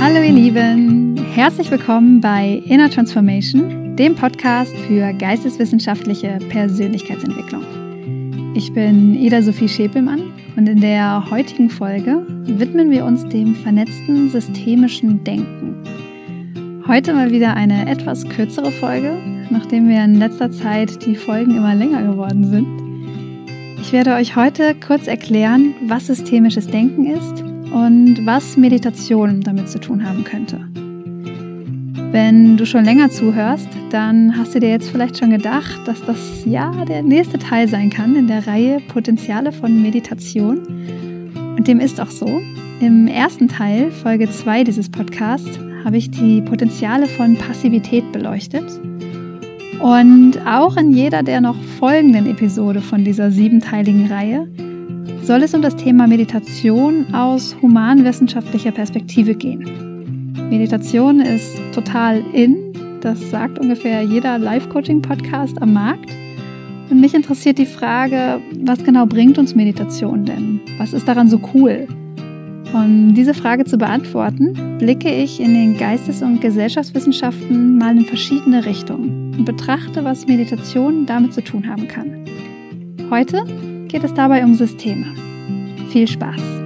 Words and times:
Hallo 0.00 0.22
ihr 0.22 0.32
Lieben, 0.32 1.16
herzlich 1.34 1.68
willkommen 1.72 2.20
bei 2.20 2.62
Inner 2.66 2.88
Transformation, 2.88 3.96
dem 3.96 4.14
Podcast 4.14 4.72
für 4.86 5.12
geisteswissenschaftliche 5.14 6.38
Persönlichkeitsentwicklung. 6.48 7.64
Ich 8.54 8.72
bin 8.72 9.16
Ida 9.16 9.42
Sophie 9.42 9.68
Schäpelmann 9.68 10.32
und 10.56 10.68
in 10.68 10.80
der 10.80 11.28
heutigen 11.28 11.68
Folge 11.68 12.24
widmen 12.44 12.92
wir 12.92 13.04
uns 13.04 13.26
dem 13.26 13.56
vernetzten 13.56 14.30
systemischen 14.30 15.24
Denken. 15.24 15.82
Heute 16.86 17.14
mal 17.14 17.32
wieder 17.32 17.54
eine 17.54 17.90
etwas 17.90 18.28
kürzere 18.28 18.70
Folge, 18.70 19.16
nachdem 19.50 19.88
wir 19.88 20.04
in 20.04 20.20
letzter 20.20 20.52
Zeit 20.52 21.04
die 21.04 21.16
Folgen 21.16 21.56
immer 21.56 21.74
länger 21.74 22.04
geworden 22.04 22.44
sind. 22.44 22.85
Ich 23.86 23.92
werde 23.92 24.14
euch 24.14 24.34
heute 24.34 24.74
kurz 24.74 25.06
erklären, 25.06 25.72
was 25.86 26.08
systemisches 26.08 26.66
Denken 26.66 27.06
ist 27.06 27.40
und 27.72 28.26
was 28.26 28.56
Meditation 28.56 29.42
damit 29.42 29.68
zu 29.68 29.78
tun 29.78 30.04
haben 30.04 30.24
könnte. 30.24 30.58
Wenn 32.10 32.56
du 32.56 32.66
schon 32.66 32.84
länger 32.84 33.10
zuhörst, 33.10 33.68
dann 33.90 34.36
hast 34.36 34.56
du 34.56 34.58
dir 34.58 34.70
jetzt 34.70 34.90
vielleicht 34.90 35.18
schon 35.18 35.30
gedacht, 35.30 35.78
dass 35.86 36.04
das 36.04 36.18
ja 36.44 36.72
der 36.84 37.04
nächste 37.04 37.38
Teil 37.38 37.68
sein 37.68 37.88
kann 37.88 38.16
in 38.16 38.26
der 38.26 38.48
Reihe 38.48 38.80
Potenziale 38.88 39.52
von 39.52 39.80
Meditation. 39.80 40.66
Und 41.56 41.68
dem 41.68 41.78
ist 41.78 42.00
auch 42.00 42.10
so. 42.10 42.40
Im 42.80 43.06
ersten 43.06 43.46
Teil, 43.46 43.92
Folge 43.92 44.28
2 44.28 44.64
dieses 44.64 44.90
Podcasts, 44.90 45.60
habe 45.84 45.96
ich 45.96 46.10
die 46.10 46.40
Potenziale 46.40 47.06
von 47.06 47.36
Passivität 47.36 48.10
beleuchtet. 48.10 48.64
Und 49.80 50.38
auch 50.46 50.76
in 50.76 50.92
jeder 50.92 51.22
der 51.22 51.40
noch 51.40 51.56
folgenden 51.78 52.26
Episode 52.26 52.80
von 52.80 53.04
dieser 53.04 53.30
siebenteiligen 53.30 54.10
Reihe 54.10 54.48
soll 55.22 55.42
es 55.42 55.54
um 55.54 55.62
das 55.62 55.76
Thema 55.76 56.06
Meditation 56.06 57.12
aus 57.12 57.56
humanwissenschaftlicher 57.60 58.70
Perspektive 58.70 59.34
gehen. 59.34 60.32
Meditation 60.50 61.20
ist 61.20 61.56
total 61.72 62.22
in, 62.32 62.72
das 63.00 63.30
sagt 63.30 63.58
ungefähr 63.58 64.02
jeder 64.02 64.38
Live-Coaching-Podcast 64.38 65.60
am 65.60 65.72
Markt. 65.72 66.10
Und 66.90 67.00
mich 67.00 67.14
interessiert 67.14 67.58
die 67.58 67.66
Frage, 67.66 68.40
was 68.60 68.82
genau 68.84 69.06
bringt 69.06 69.38
uns 69.38 69.54
Meditation 69.54 70.24
denn? 70.24 70.60
Was 70.78 70.92
ist 70.92 71.08
daran 71.08 71.28
so 71.28 71.40
cool? 71.54 71.88
Um 72.76 73.14
diese 73.14 73.32
Frage 73.32 73.64
zu 73.64 73.78
beantworten, 73.78 74.76
blicke 74.78 75.08
ich 75.08 75.40
in 75.40 75.54
den 75.54 75.78
Geistes- 75.78 76.20
und 76.20 76.42
Gesellschaftswissenschaften 76.42 77.78
mal 77.78 77.96
in 77.96 78.04
verschiedene 78.04 78.66
Richtungen 78.66 79.34
und 79.34 79.46
betrachte, 79.46 80.04
was 80.04 80.26
Meditation 80.26 81.06
damit 81.06 81.32
zu 81.32 81.42
tun 81.42 81.66
haben 81.66 81.88
kann. 81.88 82.26
Heute 83.08 83.44
geht 83.88 84.04
es 84.04 84.12
dabei 84.12 84.44
um 84.44 84.54
Systeme. 84.54 85.06
Viel 85.88 86.06
Spaß! 86.06 86.65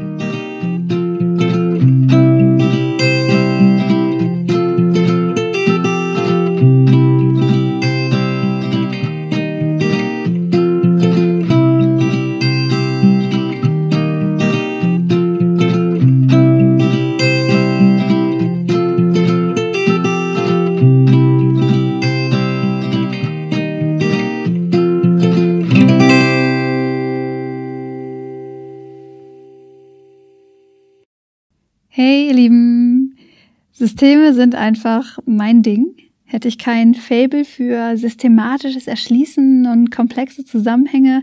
Systeme 34.01 34.33
sind 34.33 34.55
einfach 34.55 35.19
mein 35.27 35.61
Ding. 35.61 35.95
Hätte 36.25 36.49
ich 36.49 36.57
kein 36.57 36.95
Fable 36.95 37.45
für 37.45 37.99
systematisches 37.99 38.87
Erschließen 38.87 39.67
und 39.67 39.91
komplexe 39.91 40.43
Zusammenhänge, 40.47 41.23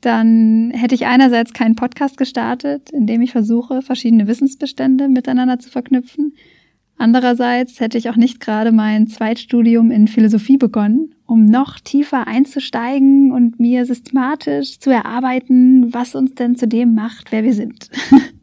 dann 0.00 0.70
hätte 0.74 0.94
ich 0.94 1.04
einerseits 1.04 1.52
keinen 1.52 1.76
Podcast 1.76 2.16
gestartet, 2.16 2.88
in 2.88 3.06
dem 3.06 3.20
ich 3.20 3.32
versuche, 3.32 3.82
verschiedene 3.82 4.26
Wissensbestände 4.26 5.08
miteinander 5.08 5.58
zu 5.58 5.68
verknüpfen. 5.68 6.32
Andererseits 6.96 7.80
hätte 7.80 7.98
ich 7.98 8.08
auch 8.08 8.16
nicht 8.16 8.40
gerade 8.40 8.72
mein 8.72 9.08
Zweitstudium 9.08 9.90
in 9.90 10.08
Philosophie 10.08 10.56
begonnen, 10.56 11.14
um 11.26 11.44
noch 11.44 11.78
tiefer 11.80 12.26
einzusteigen 12.26 13.30
und 13.30 13.60
mir 13.60 13.84
systematisch 13.84 14.80
zu 14.80 14.88
erarbeiten, 14.88 15.92
was 15.92 16.14
uns 16.14 16.34
denn 16.34 16.56
zu 16.56 16.66
dem 16.66 16.94
macht, 16.94 17.30
wer 17.30 17.44
wir 17.44 17.52
sind. 17.52 17.90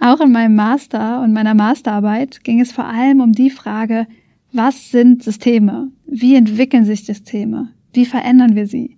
Auch 0.00 0.20
in 0.20 0.32
meinem 0.32 0.54
Master 0.54 1.20
und 1.20 1.34
meiner 1.34 1.54
Masterarbeit 1.54 2.42
ging 2.42 2.58
es 2.58 2.72
vor 2.72 2.86
allem 2.86 3.20
um 3.20 3.32
die 3.32 3.50
Frage, 3.50 4.06
was 4.50 4.90
sind 4.90 5.22
Systeme? 5.22 5.92
Wie 6.06 6.36
entwickeln 6.36 6.86
sich 6.86 7.04
Systeme? 7.04 7.68
Wie 7.92 8.06
verändern 8.06 8.56
wir 8.56 8.66
sie? 8.66 8.96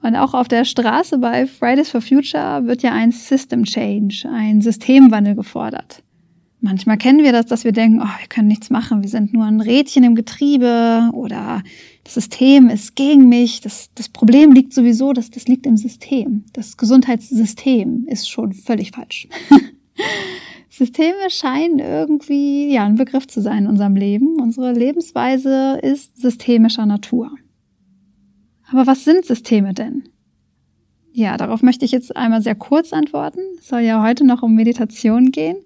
Und 0.00 0.14
auch 0.14 0.32
auf 0.32 0.46
der 0.46 0.64
Straße 0.64 1.18
bei 1.18 1.46
Fridays 1.48 1.90
for 1.90 2.00
Future 2.00 2.66
wird 2.66 2.82
ja 2.82 2.92
ein 2.92 3.10
System 3.10 3.64
Change, 3.64 4.28
ein 4.32 4.60
Systemwandel 4.60 5.34
gefordert. 5.34 6.04
Manchmal 6.60 6.98
kennen 6.98 7.24
wir 7.24 7.32
das, 7.32 7.46
dass 7.46 7.64
wir 7.64 7.72
denken, 7.72 8.00
oh, 8.00 8.20
wir 8.20 8.28
können 8.28 8.46
nichts 8.46 8.70
machen, 8.70 9.02
wir 9.02 9.10
sind 9.10 9.32
nur 9.32 9.44
ein 9.44 9.60
Rädchen 9.60 10.04
im 10.04 10.14
Getriebe 10.14 11.10
oder 11.12 11.64
das 12.04 12.14
System 12.14 12.68
ist 12.68 12.94
gegen 12.94 13.28
mich, 13.28 13.60
das, 13.60 13.90
das 13.96 14.08
Problem 14.08 14.52
liegt 14.52 14.72
sowieso, 14.72 15.12
das, 15.12 15.30
das 15.30 15.48
liegt 15.48 15.66
im 15.66 15.76
System. 15.76 16.44
Das 16.52 16.76
Gesundheitssystem 16.76 18.06
ist 18.06 18.30
schon 18.30 18.52
völlig 18.52 18.92
falsch. 18.92 19.26
Systeme 20.68 21.28
scheinen 21.28 21.78
irgendwie 21.78 22.72
ja 22.72 22.84
ein 22.84 22.96
Begriff 22.96 23.26
zu 23.26 23.40
sein 23.40 23.64
in 23.64 23.66
unserem 23.66 23.94
Leben. 23.94 24.40
Unsere 24.40 24.72
Lebensweise 24.72 25.78
ist 25.82 26.20
systemischer 26.20 26.86
Natur. 26.86 27.30
Aber 28.70 28.86
was 28.86 29.04
sind 29.04 29.24
Systeme 29.26 29.74
denn? 29.74 30.08
Ja, 31.12 31.36
darauf 31.36 31.62
möchte 31.62 31.84
ich 31.84 31.92
jetzt 31.92 32.16
einmal 32.16 32.40
sehr 32.40 32.54
kurz 32.54 32.92
antworten. 32.92 33.40
Es 33.58 33.68
soll 33.68 33.80
ja 33.80 34.02
heute 34.02 34.24
noch 34.24 34.42
um 34.42 34.54
Meditation 34.54 35.30
gehen. 35.30 35.56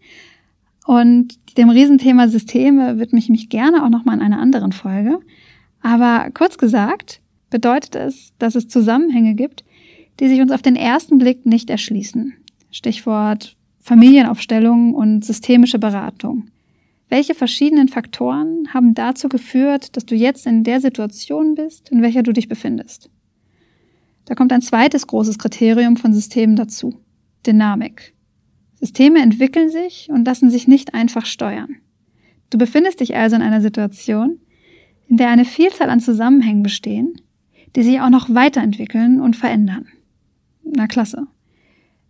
Und 0.87 1.57
dem 1.57 1.71
Riesenthema 1.71 2.29
Systeme 2.29 2.99
widme 2.99 3.19
ich 3.19 3.29
mich 3.29 3.49
gerne 3.49 3.85
auch 3.85 3.89
nochmal 3.89 4.17
in 4.17 4.23
einer 4.23 4.41
anderen 4.41 4.73
Folge. 4.73 5.21
Aber 5.83 6.31
kurz 6.33 6.59
gesagt 6.59 7.21
bedeutet 7.49 7.95
es, 7.95 8.33
dass 8.39 8.57
es 8.57 8.69
Zusammenhänge 8.69 9.35
gibt, 9.35 9.65
die 10.19 10.29
sich 10.29 10.41
uns 10.41 10.51
auf 10.51 10.63
den 10.63 10.77
ersten 10.77 11.19
Blick 11.19 11.47
nicht 11.47 11.71
erschließen. 11.71 12.35
Stichwort 12.71 13.56
Familienaufstellung 13.87 14.95
und 14.95 15.25
systemische 15.25 15.79
Beratung. 15.79 16.49
Welche 17.09 17.37
verschiedenen 17.37 17.87
Faktoren 17.87 18.67
haben 18.75 18.95
dazu 18.95 19.29
geführt, 19.29 19.97
dass 19.97 20.05
du 20.05 20.17
jetzt 20.17 20.45
in 20.45 20.65
der 20.65 20.81
Situation 20.81 21.55
bist, 21.55 21.91
in 21.91 22.03
welcher 22.03 22.25
du 22.25 22.33
dich 22.33 22.49
befindest? 22.49 23.11
Da 24.25 24.35
kommt 24.35 24.53
ein 24.53 24.61
zweites 24.61 25.07
großes 25.07 25.39
Kriterium 25.39 25.97
von 25.97 26.13
Systemen 26.13 26.57
dazu. 26.57 26.99
Dynamik. 27.47 28.13
Systeme 28.75 29.21
entwickeln 29.21 29.71
sich 29.71 30.09
und 30.11 30.27
lassen 30.27 30.51
sich 30.51 30.67
nicht 30.67 30.93
einfach 30.93 31.25
steuern. 31.25 31.77
Du 32.51 32.59
befindest 32.59 32.99
dich 32.99 33.15
also 33.15 33.37
in 33.37 33.43
einer 33.43 33.61
Situation, 33.61 34.41
in 35.07 35.17
der 35.17 35.29
eine 35.29 35.45
Vielzahl 35.45 35.91
an 35.91 36.01
Zusammenhängen 36.01 36.65
bestehen, 36.65 37.21
die 37.77 37.85
sich 37.85 38.01
auch 38.01 38.11
noch 38.11 38.35
weiterentwickeln 38.35 39.21
und 39.21 39.37
verändern. 39.37 39.87
Na 40.65 40.89
klasse. 40.89 41.29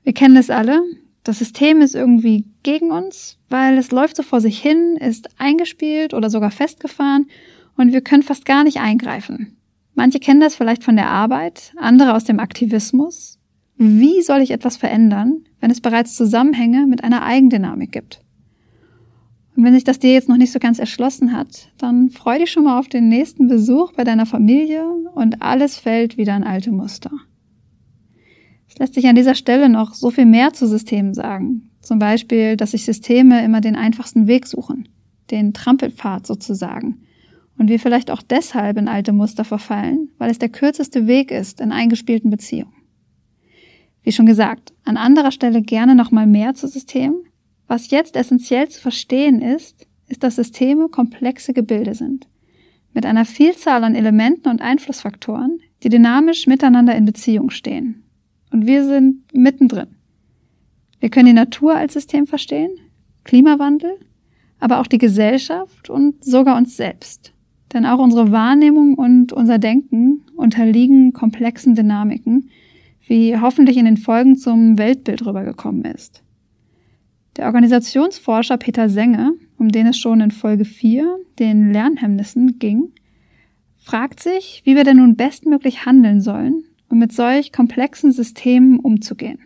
Wir 0.05 0.15
kennen 0.15 0.39
es 0.39 0.49
alle, 0.49 0.81
das 1.29 1.39
System 1.39 1.81
ist 1.81 1.95
irgendwie 1.95 2.45
gegen 2.63 2.93
uns, 2.93 3.39
weil 3.49 3.79
es 3.79 3.91
läuft 3.91 4.17
so 4.17 4.23
vor 4.23 4.41
sich 4.41 4.61
hin, 4.61 4.97
ist 4.97 5.29
eingespielt 5.39 6.15
oder 6.15 6.31
sogar 6.31 6.53
festgefahren 6.53 7.27
und 7.77 7.93
wir 7.93 8.01
können 8.01 8.23
fast 8.23 8.45
gar 8.45 8.63
nicht 8.63 8.79
eingreifen. 8.79 9.57
Manche 9.95 10.21
kennen 10.21 10.41
das 10.41 10.55
vielleicht 10.55 10.85
von 10.85 10.95
der 10.95 11.09
Arbeit, 11.09 11.73
andere 11.77 12.15
aus 12.15 12.25
dem 12.25 12.39
Aktivismus. 12.39 13.39
Wie 13.77 14.23
soll 14.23 14.41
ich 14.41 14.53
etwas 14.53 14.77
verändern, 14.77 15.45
wenn 15.61 15.71
es 15.71 15.81
bereits 15.81 16.15
Zusammenhänge 16.15 16.87
mit 16.87 17.03
einer 17.03 17.25
Eigendynamik 17.25 17.91
gibt? 17.91 18.21
Und 19.57 19.65
wenn 19.65 19.75
sich 19.75 19.85
das 19.85 19.99
dir 19.99 20.13
jetzt 20.13 20.29
noch 20.29 20.37
nicht 20.37 20.53
so 20.53 20.59
ganz 20.59 20.79
erschlossen 20.79 21.33
hat, 21.33 21.73
dann 21.79 22.11
freu 22.11 22.39
dich 22.39 22.53
schon 22.53 22.65
mal 22.65 22.79
auf 22.79 22.89
den 22.89 23.09
nächsten 23.09 23.49
Besuch 23.49 23.93
bei 23.95 24.05
deiner 24.05 24.27
Familie 24.27 24.87
und 25.15 25.43
alles 25.43 25.77
fällt 25.79 26.19
wieder 26.19 26.37
in 26.37 26.45
alte 26.45 26.71
Muster. 26.71 27.11
Lässt 28.79 28.95
sich 28.95 29.07
an 29.07 29.15
dieser 29.15 29.35
Stelle 29.35 29.69
noch 29.69 29.95
so 29.95 30.11
viel 30.11 30.27
mehr 30.27 30.53
zu 30.53 30.67
Systemen 30.67 31.15
sagen. 31.15 31.71
Zum 31.81 31.99
Beispiel, 31.99 32.57
dass 32.57 32.73
sich 32.73 32.85
Systeme 32.85 33.45
immer 33.45 33.61
den 33.61 33.77
einfachsten 33.77 34.27
Weg 34.27 34.47
suchen, 34.47 34.89
den 35.31 35.55
Trampelpfad 35.55 36.27
sozusagen. 36.27 37.03
Und 37.59 37.71
wir 37.71 37.81
vielleicht 37.81 38.11
auch 38.11 38.23
deshalb 38.23 38.77
in 38.77 38.89
alte 38.89 39.13
Muster 39.13 39.45
verfallen, 39.45 40.11
weil 40.19 40.31
es 40.31 40.39
der 40.39 40.51
kürzeste 40.51 41.07
Weg 41.07 41.31
ist 41.31 41.61
in 41.61 41.73
eingespielten 41.73 42.31
Beziehungen. 42.31 42.75
Wie 44.03 44.13
schon 44.13 44.27
gesagt, 44.27 44.75
an 44.85 44.97
anderer 44.97 45.33
Stelle 45.33 45.63
gerne 45.63 45.95
nochmal 45.95 46.27
mehr 46.27 46.55
zu 46.55 46.69
Systemen. 46.69 47.25
Was 47.67 47.91
jetzt 47.91 48.15
essentiell 48.15 48.69
zu 48.69 48.81
verstehen 48.81 49.41
ist, 49.41 49.87
ist, 50.09 50.23
dass 50.23 50.37
Systeme 50.37 50.89
komplexe 50.89 51.53
Gebilde 51.53 51.95
sind. 51.95 52.29
Mit 52.93 53.07
einer 53.07 53.25
Vielzahl 53.25 53.83
an 53.85 53.95
Elementen 53.95 54.49
und 54.49 54.61
Einflussfaktoren, 54.61 55.61
die 55.83 55.89
dynamisch 55.89 56.47
miteinander 56.47 56.95
in 56.95 57.05
Beziehung 57.05 57.51
stehen. 57.51 58.06
Und 58.57 58.67
wir 58.67 58.87
sind 58.87 59.35
mittendrin. 59.35 59.89
Wir 60.99 61.11
können 61.11 61.27
die 61.27 61.35
Natur 61.35 61.75
als 61.75 61.93
System 61.93 62.27
verstehen, 62.27 62.71
Klimawandel, 63.23 63.99
aber 64.59 64.81
auch 64.81 64.87
die 64.87 64.97
Gesellschaft 64.97 65.91
und 65.91 66.25
sogar 66.25 66.57
uns 66.57 66.75
selbst. 66.75 67.35
Denn 67.75 67.85
auch 67.85 67.99
unsere 67.99 68.33
Wahrnehmung 68.33 68.95
und 68.95 69.35
unser 69.35 69.59
Denken 69.59 70.23
unterliegen 70.37 71.13
komplexen 71.13 71.75
Dynamiken, 71.75 72.49
wie 73.07 73.39
hoffentlich 73.39 73.77
in 73.77 73.85
den 73.85 73.99
Folgen 73.99 74.39
zum 74.39 74.79
Weltbild 74.79 75.27
rübergekommen 75.27 75.85
ist. 75.85 76.23
Der 77.37 77.45
Organisationsforscher 77.45 78.57
Peter 78.57 78.89
Senge, 78.89 79.35
um 79.59 79.69
den 79.69 79.87
es 79.87 79.99
schon 79.99 80.23
in 80.23 80.31
Folge 80.31 80.65
4, 80.65 81.19
den 81.39 81.75
Lernhemmnissen, 81.75 82.59
ging, 82.59 82.91
fragt 83.77 84.21
sich, 84.21 84.63
wie 84.65 84.77
wir 84.77 84.85
denn 84.85 84.97
nun 84.97 85.15
bestmöglich 85.15 85.85
handeln 85.85 86.23
sollen, 86.23 86.65
um 86.89 86.99
mit 86.99 87.13
solch 87.13 87.53
komplexen 87.53 88.13
Systemen 88.13 88.79
umzugehen. 88.79 89.41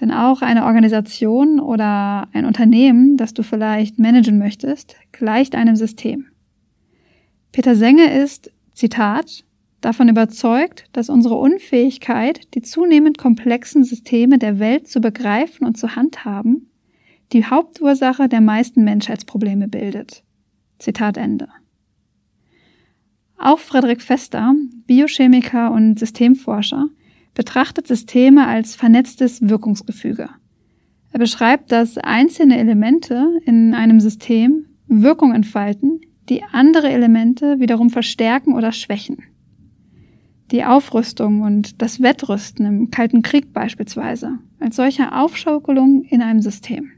Denn 0.00 0.10
auch 0.10 0.42
eine 0.42 0.64
Organisation 0.64 1.60
oder 1.60 2.28
ein 2.32 2.44
Unternehmen, 2.44 3.16
das 3.16 3.32
du 3.32 3.42
vielleicht 3.42 3.98
managen 3.98 4.38
möchtest, 4.38 4.96
gleicht 5.12 5.54
einem 5.54 5.76
System. 5.76 6.26
Peter 7.52 7.76
Senge 7.76 8.12
ist, 8.12 8.50
Zitat, 8.72 9.44
davon 9.80 10.08
überzeugt, 10.08 10.86
dass 10.92 11.08
unsere 11.08 11.36
Unfähigkeit, 11.36 12.52
die 12.54 12.62
zunehmend 12.62 13.18
komplexen 13.18 13.84
Systeme 13.84 14.38
der 14.38 14.58
Welt 14.58 14.88
zu 14.88 15.00
begreifen 15.00 15.64
und 15.64 15.76
zu 15.76 15.94
handhaben, 15.94 16.70
die 17.32 17.44
Hauptursache 17.44 18.28
der 18.28 18.40
meisten 18.40 18.82
Menschheitsprobleme 18.82 19.68
bildet. 19.68 20.24
Zitat 20.78 21.16
Ende. 21.16 21.48
Auch 23.38 23.58
Frederik 23.58 24.00
Fester, 24.00 24.54
Biochemiker 24.86 25.72
und 25.72 25.98
Systemforscher, 25.98 26.88
betrachtet 27.34 27.86
Systeme 27.86 28.46
als 28.46 28.76
vernetztes 28.76 29.42
Wirkungsgefüge. 29.42 30.30
Er 31.12 31.18
beschreibt, 31.18 31.70
dass 31.72 31.98
einzelne 31.98 32.58
Elemente 32.58 33.40
in 33.44 33.74
einem 33.74 34.00
System 34.00 34.66
Wirkung 34.86 35.32
entfalten, 35.32 36.00
die 36.28 36.42
andere 36.42 36.88
Elemente 36.90 37.60
wiederum 37.60 37.90
verstärken 37.90 38.54
oder 38.54 38.72
schwächen. 38.72 39.18
Die 40.50 40.64
Aufrüstung 40.64 41.42
und 41.42 41.80
das 41.82 42.02
Wettrüsten 42.02 42.66
im 42.66 42.90
Kalten 42.90 43.22
Krieg 43.22 43.52
beispielsweise 43.52 44.38
als 44.60 44.76
solche 44.76 45.12
Aufschaukelung 45.12 46.04
in 46.04 46.22
einem 46.22 46.40
System. 46.40 46.90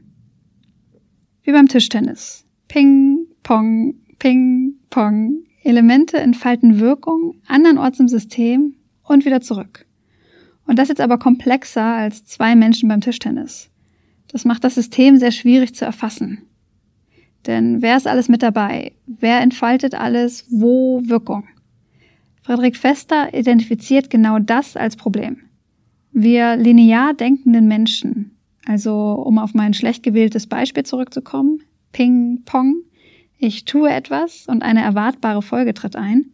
Wie 1.43 1.51
beim 1.51 1.67
Tischtennis. 1.67 2.45
Ping, 2.67 3.25
Pong, 3.43 3.95
Ping, 4.19 4.73
Pong. 4.89 5.46
Elemente 5.67 6.17
entfalten 6.17 6.79
Wirkung 6.79 7.35
andernorts 7.45 7.99
im 7.99 8.07
System 8.07 8.75
und 9.03 9.25
wieder 9.25 9.41
zurück. 9.41 9.85
Und 10.65 10.79
das 10.79 10.89
jetzt 10.89 11.01
aber 11.01 11.17
komplexer 11.17 11.83
als 11.83 12.25
zwei 12.25 12.55
Menschen 12.55 12.89
beim 12.89 13.01
Tischtennis. 13.01 13.69
Das 14.27 14.45
macht 14.45 14.63
das 14.63 14.75
System 14.75 15.17
sehr 15.17 15.31
schwierig 15.31 15.75
zu 15.75 15.85
erfassen. 15.85 16.43
Denn 17.45 17.81
wer 17.81 17.95
ist 17.95 18.07
alles 18.07 18.27
mit 18.27 18.43
dabei? 18.43 18.93
Wer 19.05 19.41
entfaltet 19.41 19.95
alles 19.95 20.45
wo 20.49 21.01
Wirkung? 21.05 21.47
Friedrich 22.43 22.77
Fester 22.77 23.33
identifiziert 23.33 24.09
genau 24.09 24.39
das 24.39 24.75
als 24.75 24.95
Problem. 24.95 25.37
Wir 26.11 26.55
linear 26.55 27.13
denkenden 27.13 27.67
Menschen, 27.67 28.31
also 28.65 28.93
um 29.13 29.37
auf 29.37 29.53
mein 29.53 29.73
schlecht 29.73 30.03
gewähltes 30.03 30.47
Beispiel 30.47 30.83
zurückzukommen, 30.83 31.61
Ping 31.91 32.43
Pong, 32.45 32.83
ich 33.37 33.65
tue 33.65 33.89
etwas 33.89 34.47
und 34.47 34.63
eine 34.63 34.81
erwartbare 34.81 35.41
Folge 35.41 35.73
tritt 35.73 35.95
ein, 35.95 36.31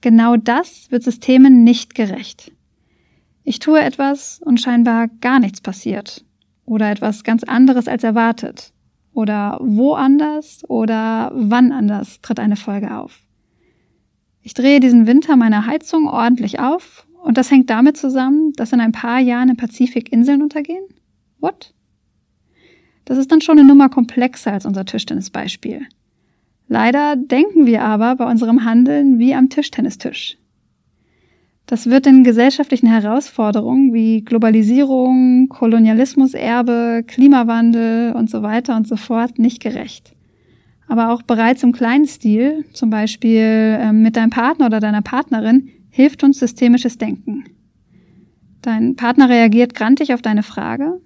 genau 0.00 0.36
das 0.36 0.90
wird 0.90 1.02
Systemen 1.02 1.62
nicht 1.62 1.94
gerecht. 1.94 2.52
Ich 3.44 3.58
tue 3.58 3.80
etwas 3.80 4.40
und 4.44 4.60
scheinbar 4.60 5.08
gar 5.20 5.40
nichts 5.40 5.60
passiert. 5.60 6.24
Oder 6.64 6.90
etwas 6.90 7.24
ganz 7.24 7.44
anderes 7.44 7.88
als 7.88 8.04
erwartet. 8.04 8.72
Oder 9.12 9.58
woanders 9.62 10.62
oder 10.68 11.32
wann 11.34 11.72
anders 11.72 12.20
tritt 12.20 12.40
eine 12.40 12.56
Folge 12.56 12.94
auf. 12.94 13.20
Ich 14.42 14.54
drehe 14.54 14.80
diesen 14.80 15.06
Winter 15.06 15.36
meine 15.36 15.66
Heizung 15.66 16.08
ordentlich 16.08 16.60
auf 16.60 17.06
und 17.22 17.36
das 17.36 17.50
hängt 17.50 17.68
damit 17.70 17.96
zusammen, 17.96 18.52
dass 18.54 18.72
in 18.72 18.80
ein 18.80 18.92
paar 18.92 19.18
Jahren 19.18 19.50
im 19.50 19.56
Pazifik 19.56 20.12
Inseln 20.12 20.42
untergehen? 20.42 20.84
What? 21.40 21.74
Das 23.04 23.18
ist 23.18 23.32
dann 23.32 23.40
schon 23.40 23.58
eine 23.58 23.66
Nummer 23.66 23.88
komplexer 23.88 24.52
als 24.52 24.66
unser 24.66 24.84
Tischtennisbeispiel. 24.84 25.86
Leider 26.68 27.16
denken 27.16 27.66
wir 27.66 27.82
aber 27.82 28.16
bei 28.16 28.30
unserem 28.30 28.64
Handeln 28.64 29.18
wie 29.18 29.34
am 29.34 29.48
Tischtennistisch. 29.48 30.36
Das 31.64 31.90
wird 31.90 32.06
den 32.06 32.24
gesellschaftlichen 32.24 32.86
Herausforderungen 32.86 33.92
wie 33.92 34.22
Globalisierung, 34.22 35.48
Kolonialismuserbe, 35.48 37.04
Klimawandel 37.06 38.12
und 38.12 38.30
so 38.30 38.42
weiter 38.42 38.76
und 38.76 38.86
so 38.86 38.96
fort 38.96 39.38
nicht 39.38 39.60
gerecht. 39.60 40.14
Aber 40.86 41.12
auch 41.12 41.22
bereits 41.22 41.62
im 41.62 41.72
kleinen 41.72 42.06
Stil, 42.06 42.64
zum 42.72 42.88
Beispiel 42.88 43.78
ähm, 43.80 44.00
mit 44.00 44.16
deinem 44.16 44.30
Partner 44.30 44.66
oder 44.66 44.80
deiner 44.80 45.02
Partnerin, 45.02 45.68
hilft 45.90 46.24
uns 46.24 46.38
systemisches 46.38 46.96
Denken. 46.96 47.44
Dein 48.62 48.96
Partner 48.96 49.28
reagiert 49.28 49.74
grantig 49.74 50.14
auf 50.14 50.22
deine 50.22 50.42
Frage. 50.42 51.00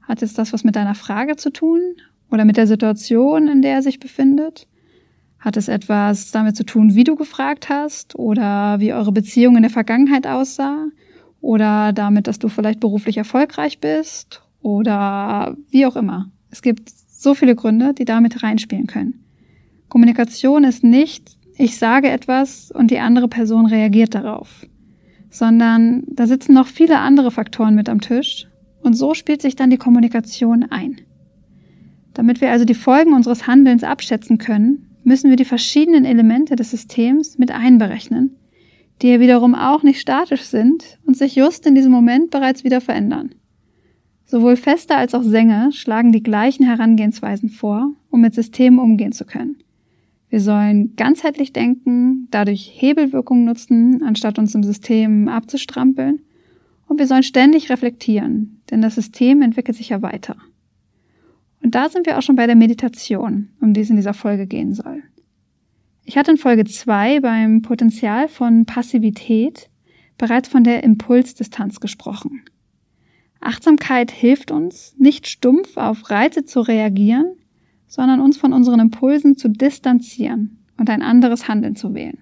Hat 0.00 0.22
jetzt 0.22 0.38
das 0.38 0.52
was 0.52 0.64
mit 0.64 0.76
deiner 0.76 0.94
Frage 0.94 1.36
zu 1.36 1.50
tun 1.50 1.80
oder 2.30 2.44
mit 2.44 2.56
der 2.56 2.66
Situation, 2.66 3.48
in 3.48 3.60
der 3.60 3.74
er 3.74 3.82
sich 3.82 4.00
befindet? 4.00 4.66
Hat 5.46 5.56
es 5.56 5.68
etwas 5.68 6.32
damit 6.32 6.56
zu 6.56 6.64
tun, 6.64 6.96
wie 6.96 7.04
du 7.04 7.14
gefragt 7.14 7.68
hast 7.68 8.18
oder 8.18 8.80
wie 8.80 8.92
eure 8.92 9.12
Beziehung 9.12 9.54
in 9.54 9.62
der 9.62 9.70
Vergangenheit 9.70 10.26
aussah? 10.26 10.86
Oder 11.40 11.92
damit, 11.92 12.26
dass 12.26 12.40
du 12.40 12.48
vielleicht 12.48 12.80
beruflich 12.80 13.16
erfolgreich 13.16 13.78
bist? 13.78 14.42
Oder 14.60 15.56
wie 15.70 15.86
auch 15.86 15.94
immer. 15.94 16.32
Es 16.50 16.62
gibt 16.62 16.90
so 16.90 17.34
viele 17.34 17.54
Gründe, 17.54 17.94
die 17.94 18.04
damit 18.04 18.42
reinspielen 18.42 18.88
können. 18.88 19.24
Kommunikation 19.88 20.64
ist 20.64 20.82
nicht, 20.82 21.36
ich 21.56 21.78
sage 21.78 22.10
etwas 22.10 22.72
und 22.72 22.90
die 22.90 22.98
andere 22.98 23.28
Person 23.28 23.66
reagiert 23.66 24.16
darauf, 24.16 24.66
sondern 25.30 26.02
da 26.08 26.26
sitzen 26.26 26.54
noch 26.54 26.66
viele 26.66 26.98
andere 26.98 27.30
Faktoren 27.30 27.76
mit 27.76 27.88
am 27.88 28.00
Tisch 28.00 28.48
und 28.82 28.94
so 28.94 29.14
spielt 29.14 29.42
sich 29.42 29.54
dann 29.54 29.70
die 29.70 29.76
Kommunikation 29.76 30.64
ein. 30.70 31.02
Damit 32.14 32.40
wir 32.40 32.50
also 32.50 32.64
die 32.64 32.74
Folgen 32.74 33.12
unseres 33.12 33.46
Handelns 33.46 33.84
abschätzen 33.84 34.38
können, 34.38 34.86
müssen 35.06 35.30
wir 35.30 35.36
die 35.36 35.44
verschiedenen 35.44 36.04
Elemente 36.04 36.56
des 36.56 36.72
Systems 36.72 37.38
mit 37.38 37.52
einberechnen, 37.52 38.36
die 39.00 39.08
ja 39.08 39.20
wiederum 39.20 39.54
auch 39.54 39.84
nicht 39.84 40.00
statisch 40.00 40.42
sind 40.42 40.98
und 41.06 41.16
sich 41.16 41.36
just 41.36 41.64
in 41.64 41.76
diesem 41.76 41.92
Moment 41.92 42.30
bereits 42.30 42.64
wieder 42.64 42.80
verändern. 42.80 43.30
Sowohl 44.24 44.56
Fester 44.56 44.96
als 44.96 45.14
auch 45.14 45.22
Sänger 45.22 45.70
schlagen 45.70 46.10
die 46.10 46.24
gleichen 46.24 46.66
Herangehensweisen 46.66 47.50
vor, 47.50 47.92
um 48.10 48.20
mit 48.20 48.34
Systemen 48.34 48.80
umgehen 48.80 49.12
zu 49.12 49.24
können. 49.24 49.56
Wir 50.28 50.40
sollen 50.40 50.96
ganzheitlich 50.96 51.52
denken, 51.52 52.26
dadurch 52.32 52.72
Hebelwirkungen 52.74 53.44
nutzen, 53.44 54.02
anstatt 54.02 54.40
uns 54.40 54.56
im 54.56 54.64
System 54.64 55.28
abzustrampeln. 55.28 56.20
Und 56.88 56.98
wir 56.98 57.06
sollen 57.06 57.22
ständig 57.22 57.70
reflektieren, 57.70 58.60
denn 58.72 58.82
das 58.82 58.96
System 58.96 59.40
entwickelt 59.40 59.76
sich 59.76 59.90
ja 59.90 60.02
weiter. 60.02 60.36
Und 61.62 61.74
da 61.74 61.88
sind 61.88 62.06
wir 62.06 62.18
auch 62.18 62.22
schon 62.22 62.36
bei 62.36 62.46
der 62.46 62.56
Meditation, 62.56 63.48
um 63.60 63.72
die 63.72 63.80
es 63.80 63.90
in 63.90 63.96
dieser 63.96 64.14
Folge 64.14 64.46
gehen 64.46 64.74
soll. 64.74 65.02
Ich 66.04 66.16
hatte 66.16 66.30
in 66.30 66.36
Folge 66.36 66.64
2 66.64 67.20
beim 67.20 67.62
Potenzial 67.62 68.28
von 68.28 68.64
Passivität 68.64 69.68
bereits 70.18 70.48
von 70.48 70.64
der 70.64 70.84
Impulsdistanz 70.84 71.80
gesprochen. 71.80 72.42
Achtsamkeit 73.40 74.10
hilft 74.10 74.50
uns, 74.50 74.94
nicht 74.98 75.26
stumpf 75.26 75.76
auf 75.76 76.10
Reize 76.10 76.44
zu 76.44 76.60
reagieren, 76.60 77.36
sondern 77.86 78.20
uns 78.20 78.36
von 78.36 78.52
unseren 78.52 78.80
Impulsen 78.80 79.36
zu 79.36 79.48
distanzieren 79.48 80.58
und 80.78 80.90
ein 80.90 81.02
anderes 81.02 81.48
Handeln 81.48 81.76
zu 81.76 81.94
wählen. 81.94 82.18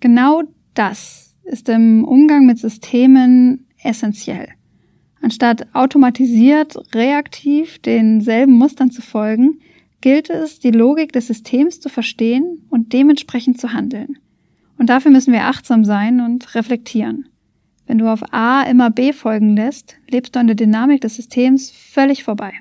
Genau 0.00 0.42
das 0.74 1.34
ist 1.44 1.68
im 1.68 2.04
Umgang 2.04 2.46
mit 2.46 2.58
Systemen 2.58 3.66
essentiell. 3.82 4.48
Anstatt 5.22 5.66
automatisiert, 5.74 6.76
reaktiv 6.94 7.78
denselben 7.80 8.52
Mustern 8.54 8.90
zu 8.90 9.02
folgen, 9.02 9.60
gilt 10.00 10.30
es, 10.30 10.60
die 10.60 10.70
Logik 10.70 11.12
des 11.12 11.26
Systems 11.26 11.80
zu 11.80 11.88
verstehen 11.88 12.64
und 12.70 12.92
dementsprechend 12.92 13.60
zu 13.60 13.72
handeln. 13.72 14.18
Und 14.78 14.90
dafür 14.90 15.10
müssen 15.10 15.32
wir 15.32 15.44
achtsam 15.44 15.84
sein 15.84 16.20
und 16.20 16.54
reflektieren. 16.54 17.28
Wenn 17.86 17.98
du 17.98 18.08
auf 18.08 18.32
A 18.32 18.62
immer 18.62 18.90
B 18.90 19.12
folgen 19.12 19.56
lässt, 19.56 19.96
lebst 20.08 20.34
du 20.34 20.40
an 20.40 20.48
der 20.48 20.56
Dynamik 20.56 21.00
des 21.00 21.16
Systems 21.16 21.70
völlig 21.70 22.24
vorbei. 22.24 22.52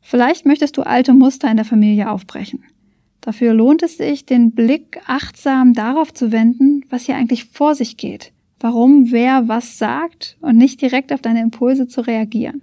Vielleicht 0.00 0.46
möchtest 0.46 0.76
du 0.76 0.82
alte 0.82 1.12
Muster 1.12 1.50
in 1.50 1.56
der 1.56 1.64
Familie 1.64 2.10
aufbrechen. 2.10 2.64
Dafür 3.20 3.54
lohnt 3.54 3.82
es 3.82 3.96
sich, 3.96 4.26
den 4.26 4.52
Blick 4.52 5.00
achtsam 5.06 5.72
darauf 5.72 6.12
zu 6.12 6.30
wenden, 6.30 6.84
was 6.90 7.06
hier 7.06 7.16
eigentlich 7.16 7.46
vor 7.46 7.74
sich 7.74 7.96
geht 7.96 8.33
warum 8.60 9.10
wer 9.10 9.48
was 9.48 9.78
sagt 9.78 10.36
und 10.40 10.56
nicht 10.56 10.80
direkt 10.80 11.12
auf 11.12 11.20
deine 11.20 11.42
Impulse 11.42 11.86
zu 11.86 12.00
reagieren. 12.00 12.62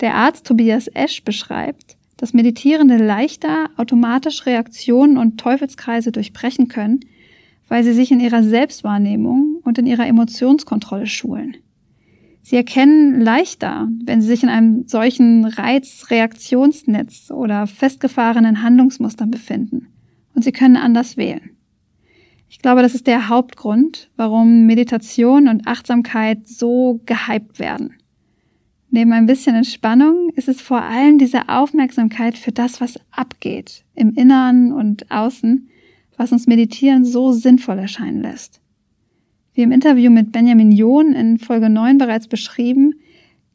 Der 0.00 0.14
Arzt 0.14 0.46
Tobias 0.46 0.88
Esch 0.88 1.22
beschreibt, 1.24 1.96
dass 2.16 2.34
Meditierende 2.34 2.98
leichter 2.98 3.70
automatisch 3.76 4.46
Reaktionen 4.46 5.16
und 5.16 5.38
Teufelskreise 5.38 6.12
durchbrechen 6.12 6.68
können, 6.68 7.00
weil 7.68 7.84
sie 7.84 7.92
sich 7.92 8.12
in 8.12 8.20
ihrer 8.20 8.42
Selbstwahrnehmung 8.42 9.60
und 9.64 9.78
in 9.78 9.86
ihrer 9.86 10.06
Emotionskontrolle 10.06 11.06
schulen. 11.06 11.56
Sie 12.42 12.56
erkennen 12.56 13.20
leichter, 13.20 13.88
wenn 14.04 14.20
sie 14.20 14.26
sich 14.26 14.42
in 14.42 14.48
einem 14.48 14.86
solchen 14.88 15.44
Reizreaktionsnetz 15.44 17.30
oder 17.30 17.66
festgefahrenen 17.66 18.62
Handlungsmustern 18.62 19.30
befinden. 19.30 19.88
Und 20.34 20.42
sie 20.42 20.52
können 20.52 20.76
anders 20.76 21.16
wählen. 21.16 21.56
Ich 22.52 22.58
glaube, 22.58 22.82
das 22.82 22.94
ist 22.94 23.06
der 23.06 23.30
Hauptgrund, 23.30 24.10
warum 24.16 24.66
Meditation 24.66 25.48
und 25.48 25.66
Achtsamkeit 25.66 26.46
so 26.46 27.00
gehypt 27.06 27.58
werden. 27.58 27.94
Neben 28.90 29.14
ein 29.14 29.24
bisschen 29.24 29.56
Entspannung 29.56 30.28
ist 30.36 30.48
es 30.48 30.60
vor 30.60 30.82
allem 30.82 31.16
diese 31.16 31.48
Aufmerksamkeit 31.48 32.36
für 32.36 32.52
das, 32.52 32.82
was 32.82 33.00
abgeht, 33.10 33.86
im 33.94 34.12
Innern 34.12 34.70
und 34.70 35.10
Außen, 35.10 35.70
was 36.18 36.30
uns 36.30 36.46
Meditieren 36.46 37.06
so 37.06 37.32
sinnvoll 37.32 37.78
erscheinen 37.78 38.20
lässt. 38.20 38.60
Wie 39.54 39.62
im 39.62 39.72
Interview 39.72 40.10
mit 40.10 40.30
Benjamin 40.30 40.72
John 40.72 41.14
in 41.14 41.38
Folge 41.38 41.70
9 41.70 41.96
bereits 41.96 42.28
beschrieben, 42.28 42.96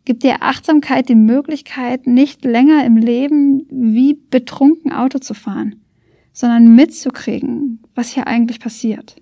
gibt 0.05 0.23
dir 0.23 0.41
Achtsamkeit 0.41 1.07
die 1.07 1.13
Möglichkeit, 1.13 2.07
nicht 2.07 2.43
länger 2.43 2.83
im 2.83 2.97
Leben 2.97 3.67
wie 3.69 4.15
betrunken 4.15 4.91
Auto 4.91 5.19
zu 5.19 5.35
fahren, 5.35 5.83
sondern 6.37 6.75
mitzukriegen, 6.75 7.79
was 7.95 8.09
hier 8.09 8.27
eigentlich 8.27 8.59
passiert. 8.59 9.15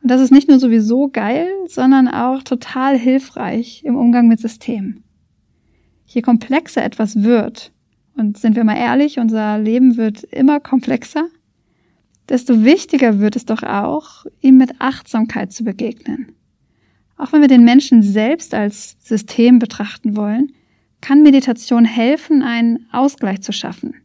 Und 0.00 0.10
das 0.10 0.22
ist 0.22 0.30
nicht 0.30 0.48
nur 0.48 0.58
sowieso 0.58 1.08
geil, 1.08 1.46
sondern 1.66 2.08
auch 2.08 2.42
total 2.42 2.98
hilfreich 2.98 3.82
im 3.84 3.96
Umgang 3.96 4.26
mit 4.26 4.40
Systemen. 4.40 5.04
Je 6.06 6.22
komplexer 6.22 6.82
etwas 6.82 7.22
wird, 7.22 7.70
und 8.16 8.38
sind 8.38 8.56
wir 8.56 8.64
mal 8.64 8.78
ehrlich, 8.78 9.18
unser 9.18 9.58
Leben 9.58 9.98
wird 9.98 10.24
immer 10.24 10.58
komplexer, 10.58 11.28
desto 12.30 12.64
wichtiger 12.64 13.18
wird 13.18 13.36
es 13.36 13.44
doch 13.44 13.62
auch, 13.62 14.24
ihm 14.40 14.56
mit 14.56 14.80
Achtsamkeit 14.80 15.52
zu 15.52 15.64
begegnen. 15.64 16.32
Auch 17.18 17.34
wenn 17.34 17.42
wir 17.42 17.48
den 17.48 17.64
Menschen 17.64 18.02
selbst 18.02 18.54
als 18.54 18.96
System 19.00 19.58
betrachten 19.58 20.16
wollen, 20.16 20.52
kann 21.02 21.22
Meditation 21.22 21.84
helfen, 21.84 22.42
einen 22.42 22.86
Ausgleich 22.90 23.42
zu 23.42 23.52
schaffen. 23.52 23.96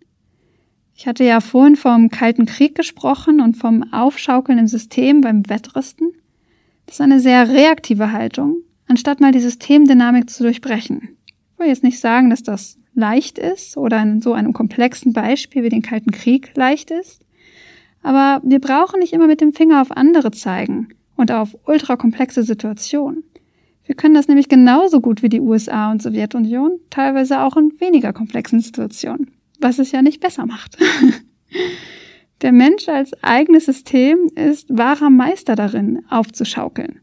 Ich 0.98 1.08
hatte 1.08 1.26
ja 1.26 1.42
vorhin 1.42 1.76
vom 1.76 2.10
Kalten 2.10 2.46
Krieg 2.46 2.74
gesprochen 2.74 3.42
und 3.42 3.58
vom 3.58 3.92
Aufschaukeln 3.92 4.58
im 4.58 4.68
System 4.68 5.20
beim 5.20 5.48
Wettrüsten. 5.50 6.14
Das 6.86 6.96
ist 6.96 7.02
eine 7.02 7.20
sehr 7.20 7.50
reaktive 7.50 8.14
Haltung, 8.14 8.60
anstatt 8.88 9.20
mal 9.20 9.34
die 9.34 9.42
Systemdynamik 9.42 10.30
zu 10.30 10.44
durchbrechen. 10.44 11.18
Ich 11.26 11.60
will 11.60 11.68
jetzt 11.68 11.84
nicht 11.84 12.00
sagen, 12.00 12.30
dass 12.30 12.44
das 12.44 12.78
leicht 12.94 13.38
ist 13.38 13.76
oder 13.76 14.02
in 14.02 14.22
so 14.22 14.34
einem 14.34 14.54
komplexen 14.54 15.12
Beispiel 15.12 15.64
wie 15.64 15.70
den 15.70 15.82
Kalten 15.82 16.12
Krieg 16.12 16.56
leicht 16.56 16.92
ist. 16.92 17.26
Aber 18.02 18.42
wir 18.46 18.60
brauchen 18.60 19.00
nicht 19.02 19.12
immer 19.12 19.28
mit 19.28 19.42
dem 19.42 19.52
Finger 19.52 19.82
auf 19.82 19.92
andere 19.92 20.32
zeigen 20.32 20.90
und 21.18 21.30
auf 21.32 21.58
ultrakomplexe 21.66 22.44
Situationen. 22.44 23.24
Wir 23.84 23.96
können 23.96 24.16
das 24.16 24.28
nämlich 24.28 24.48
genauso 24.48 25.02
gut 25.02 25.22
wie 25.22 25.30
die 25.30 25.42
USA 25.42 25.92
und 25.92 26.02
Sowjetunion, 26.02 26.80
teilweise 26.90 27.42
auch 27.42 27.58
in 27.58 27.74
weniger 27.80 28.14
komplexen 28.14 28.60
Situationen, 28.62 29.32
was 29.66 29.80
es 29.80 29.92
ja 29.92 30.04
nicht 30.04 30.22
besser 30.22 30.46
macht. 30.46 30.78
Der 32.44 32.52
Mensch 32.52 32.88
als 32.88 33.12
eigenes 33.24 33.66
System 33.66 34.30
ist 34.36 34.68
wahrer 34.70 35.10
Meister 35.10 35.56
darin, 35.56 36.06
aufzuschaukeln. 36.08 37.00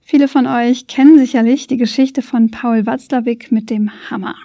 Viele 0.00 0.28
von 0.28 0.46
euch 0.46 0.86
kennen 0.86 1.18
sicherlich 1.18 1.66
die 1.66 1.78
Geschichte 1.78 2.22
von 2.22 2.52
Paul 2.52 2.86
Watzlawick 2.86 3.50
mit 3.50 3.70
dem 3.70 3.90
Hammer. 4.08 4.36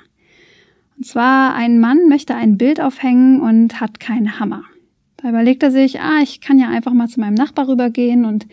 Und 0.97 1.05
zwar 1.05 1.53
ein 1.53 1.79
Mann 1.79 2.07
möchte 2.07 2.33
ein 2.33 2.57
Bild 2.57 2.81
aufhängen 2.81 3.41
und 3.41 3.79
hat 3.79 3.99
keinen 3.99 4.39
Hammer. 4.39 4.63
Da 5.17 5.29
überlegt 5.29 5.61
er 5.61 5.69
sich, 5.69 5.99
ah, 5.99 6.21
ich 6.23 6.41
kann 6.41 6.57
ja 6.57 6.69
einfach 6.69 6.93
mal 6.93 7.09
zu 7.09 7.19
meinem 7.19 7.35
Nachbar 7.35 7.67
rübergehen 7.67 8.25
und 8.25 8.47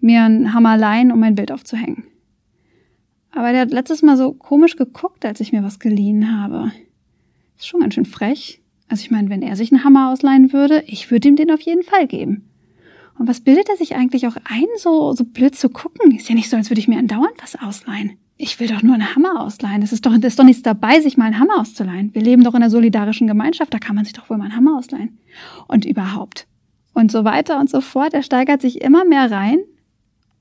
mir 0.00 0.22
einen 0.22 0.52
Hammer 0.52 0.76
leihen, 0.76 1.12
um 1.12 1.20
mein 1.20 1.34
Bild 1.34 1.50
aufzuhängen. 1.50 2.04
Aber 3.30 3.52
der 3.52 3.62
hat 3.62 3.70
letztes 3.70 4.02
Mal 4.02 4.18
so 4.18 4.34
komisch 4.34 4.76
geguckt, 4.76 5.24
als 5.24 5.40
ich 5.40 5.52
mir 5.52 5.62
was 5.62 5.78
geliehen 5.78 6.38
habe. 6.38 6.72
Ist 7.56 7.66
schon 7.66 7.80
ganz 7.80 7.94
schön 7.94 8.04
frech. 8.04 8.60
Also 8.88 9.02
ich 9.02 9.10
meine, 9.10 9.30
wenn 9.30 9.42
er 9.42 9.56
sich 9.56 9.72
einen 9.72 9.84
Hammer 9.84 10.10
ausleihen 10.10 10.52
würde, 10.52 10.82
ich 10.86 11.10
würde 11.10 11.28
ihm 11.28 11.36
den 11.36 11.50
auf 11.50 11.60
jeden 11.60 11.82
Fall 11.82 12.06
geben. 12.06 12.48
Und 13.18 13.28
was 13.28 13.40
bildet 13.40 13.68
er 13.68 13.76
sich 13.76 13.94
eigentlich 13.94 14.26
auch 14.26 14.36
ein, 14.44 14.66
so, 14.76 15.12
so 15.12 15.24
blöd 15.24 15.54
zu 15.54 15.68
gucken? 15.68 16.10
Ist 16.12 16.28
ja 16.28 16.34
nicht 16.34 16.50
so, 16.50 16.56
als 16.56 16.70
würde 16.70 16.80
ich 16.80 16.88
mir 16.88 16.98
andauernd 16.98 17.34
was 17.40 17.56
ausleihen. 17.56 18.18
Ich 18.36 18.58
will 18.58 18.66
doch 18.66 18.82
nur 18.82 18.94
einen 18.94 19.14
Hammer 19.14 19.40
ausleihen. 19.40 19.82
Es 19.82 19.92
ist 19.92 20.04
doch, 20.04 20.12
es 20.12 20.24
ist 20.24 20.38
doch 20.38 20.44
nichts 20.44 20.62
dabei, 20.62 21.00
sich 21.00 21.16
mal 21.16 21.26
einen 21.26 21.38
Hammer 21.38 21.60
auszuleihen. 21.60 22.12
Wir 22.12 22.22
leben 22.22 22.42
doch 22.42 22.54
in 22.54 22.62
einer 22.62 22.70
solidarischen 22.70 23.28
Gemeinschaft, 23.28 23.72
da 23.72 23.78
kann 23.78 23.94
man 23.94 24.04
sich 24.04 24.12
doch 24.12 24.28
wohl 24.28 24.36
mal 24.36 24.46
einen 24.46 24.56
Hammer 24.56 24.76
ausleihen. 24.76 25.18
Und 25.68 25.84
überhaupt. 25.84 26.48
Und 26.92 27.12
so 27.12 27.24
weiter 27.24 27.60
und 27.60 27.70
so 27.70 27.80
fort. 27.80 28.12
Er 28.14 28.22
steigert 28.22 28.60
sich 28.60 28.82
immer 28.82 29.04
mehr 29.04 29.30
rein. 29.30 29.60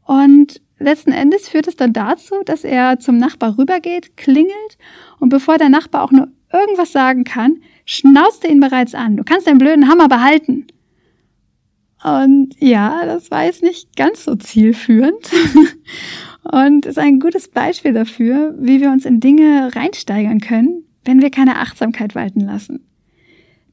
Und 0.05 0.59
letzten 0.79 1.11
Endes 1.11 1.47
führt 1.47 1.67
es 1.67 1.75
dann 1.75 1.93
dazu, 1.93 2.35
dass 2.45 2.63
er 2.63 2.99
zum 2.99 3.17
Nachbar 3.17 3.57
rübergeht, 3.57 4.17
klingelt 4.17 4.77
und 5.19 5.29
bevor 5.29 5.57
der 5.57 5.69
Nachbar 5.69 6.03
auch 6.03 6.11
nur 6.11 6.29
irgendwas 6.53 6.91
sagen 6.91 7.23
kann, 7.23 7.57
schnauzt 7.85 8.47
ihn 8.47 8.59
bereits 8.59 8.95
an. 8.95 9.17
Du 9.17 9.23
kannst 9.23 9.47
deinen 9.47 9.57
blöden 9.57 9.89
Hammer 9.89 10.07
behalten. 10.07 10.67
Und 12.03 12.55
ja, 12.59 13.05
das 13.05 13.31
war 13.31 13.45
jetzt 13.45 13.63
nicht 13.63 13.95
ganz 13.95 14.25
so 14.25 14.35
zielführend. 14.35 15.31
und 16.43 16.85
ist 16.85 16.99
ein 16.99 17.19
gutes 17.19 17.47
Beispiel 17.47 17.93
dafür, 17.93 18.55
wie 18.59 18.81
wir 18.81 18.91
uns 18.91 19.05
in 19.05 19.19
Dinge 19.19 19.71
reinsteigern 19.73 20.39
können, 20.39 20.83
wenn 21.05 21.21
wir 21.21 21.31
keine 21.31 21.59
Achtsamkeit 21.59 22.15
walten 22.15 22.41
lassen. 22.41 22.85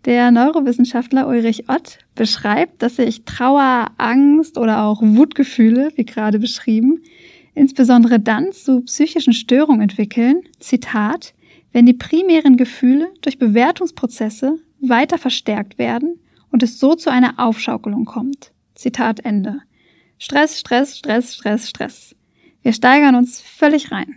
Der 0.07 0.31
Neurowissenschaftler 0.31 1.29
Ulrich 1.29 1.69
Ott 1.69 1.99
beschreibt, 2.15 2.83
dass 2.83 2.97
sich 2.97 3.25
Trauer, 3.25 3.89
Angst 3.99 4.57
oder 4.57 4.85
auch 4.85 5.03
Wutgefühle, 5.03 5.91
wie 5.97 6.07
gerade 6.07 6.39
beschrieben, 6.39 7.03
insbesondere 7.55 8.19
dann 8.19 8.53
zu 8.53 8.81
psychischen 8.83 9.35
Störungen 9.35 9.83
entwickeln, 9.83 10.43
Zitat, 10.59 11.35
wenn 11.73 11.87
die 11.87 11.95
primären 11.95 12.57
Gefühle 12.57 13.13
durch 13.21 13.39
Bewertungsprozesse 13.39 14.59
weiter 14.81 15.19
verstärkt 15.19 15.79
werden 15.79 16.19
und 16.51 16.63
es 16.63 16.79
so 16.79 16.95
zu 16.95 17.11
einer 17.11 17.39
Aufschaukelung 17.39 18.05
kommt. 18.05 18.53
Zitat 18.75 19.21
Ende. 19.21 19.61
Stress, 20.19 20.59
Stress, 20.59 20.99
Stress, 20.99 21.35
Stress, 21.35 21.69
Stress. 21.69 22.17
Wir 22.63 22.73
steigern 22.73 23.15
uns 23.15 23.41
völlig 23.41 23.91
rein. 23.91 24.17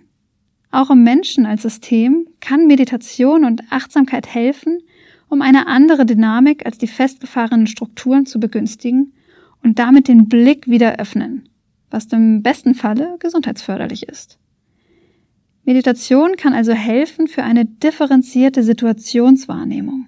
Auch 0.72 0.89
im 0.89 1.03
Menschen 1.03 1.45
als 1.45 1.62
System 1.62 2.27
kann 2.39 2.65
Meditation 2.65 3.45
und 3.45 3.62
Achtsamkeit 3.69 4.33
helfen, 4.33 4.79
um 5.29 5.41
eine 5.41 5.67
andere 5.67 6.05
Dynamik 6.05 6.65
als 6.65 6.77
die 6.77 6.88
festgefahrenen 6.88 7.67
Strukturen 7.67 8.25
zu 8.25 8.39
begünstigen 8.39 9.13
und 9.63 9.79
damit 9.79 10.07
den 10.07 10.27
Blick 10.27 10.67
wieder 10.67 11.00
öffnen, 11.00 11.48
was 11.89 12.05
im 12.07 12.41
besten 12.41 12.75
Falle 12.75 13.17
gesundheitsförderlich 13.19 14.07
ist. 14.07 14.39
Meditation 15.65 16.36
kann 16.36 16.53
also 16.53 16.74
helfen 16.74 17.27
für 17.27 17.43
eine 17.43 17.65
differenzierte 17.65 18.63
Situationswahrnehmung. 18.63 20.08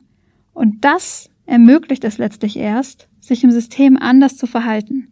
Und 0.54 0.84
das 0.84 1.30
ermöglicht 1.46 2.04
es 2.04 2.18
letztlich 2.18 2.58
erst, 2.58 3.08
sich 3.20 3.44
im 3.44 3.52
System 3.52 3.98
anders 3.98 4.38
zu 4.38 4.48
verhalten. 4.48 5.08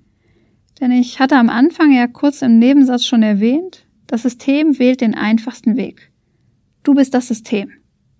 Denn 0.81 0.91
ich 0.91 1.19
hatte 1.19 1.37
am 1.37 1.49
Anfang 1.49 1.91
ja 1.91 2.07
kurz 2.07 2.41
im 2.41 2.59
Nebensatz 2.59 3.05
schon 3.05 3.23
erwähnt, 3.23 3.85
das 4.07 4.23
System 4.23 4.79
wählt 4.79 5.01
den 5.01 5.15
einfachsten 5.15 5.77
Weg. 5.77 6.11
Du 6.83 6.93
bist 6.93 7.13
das 7.13 7.27
System. 7.27 7.71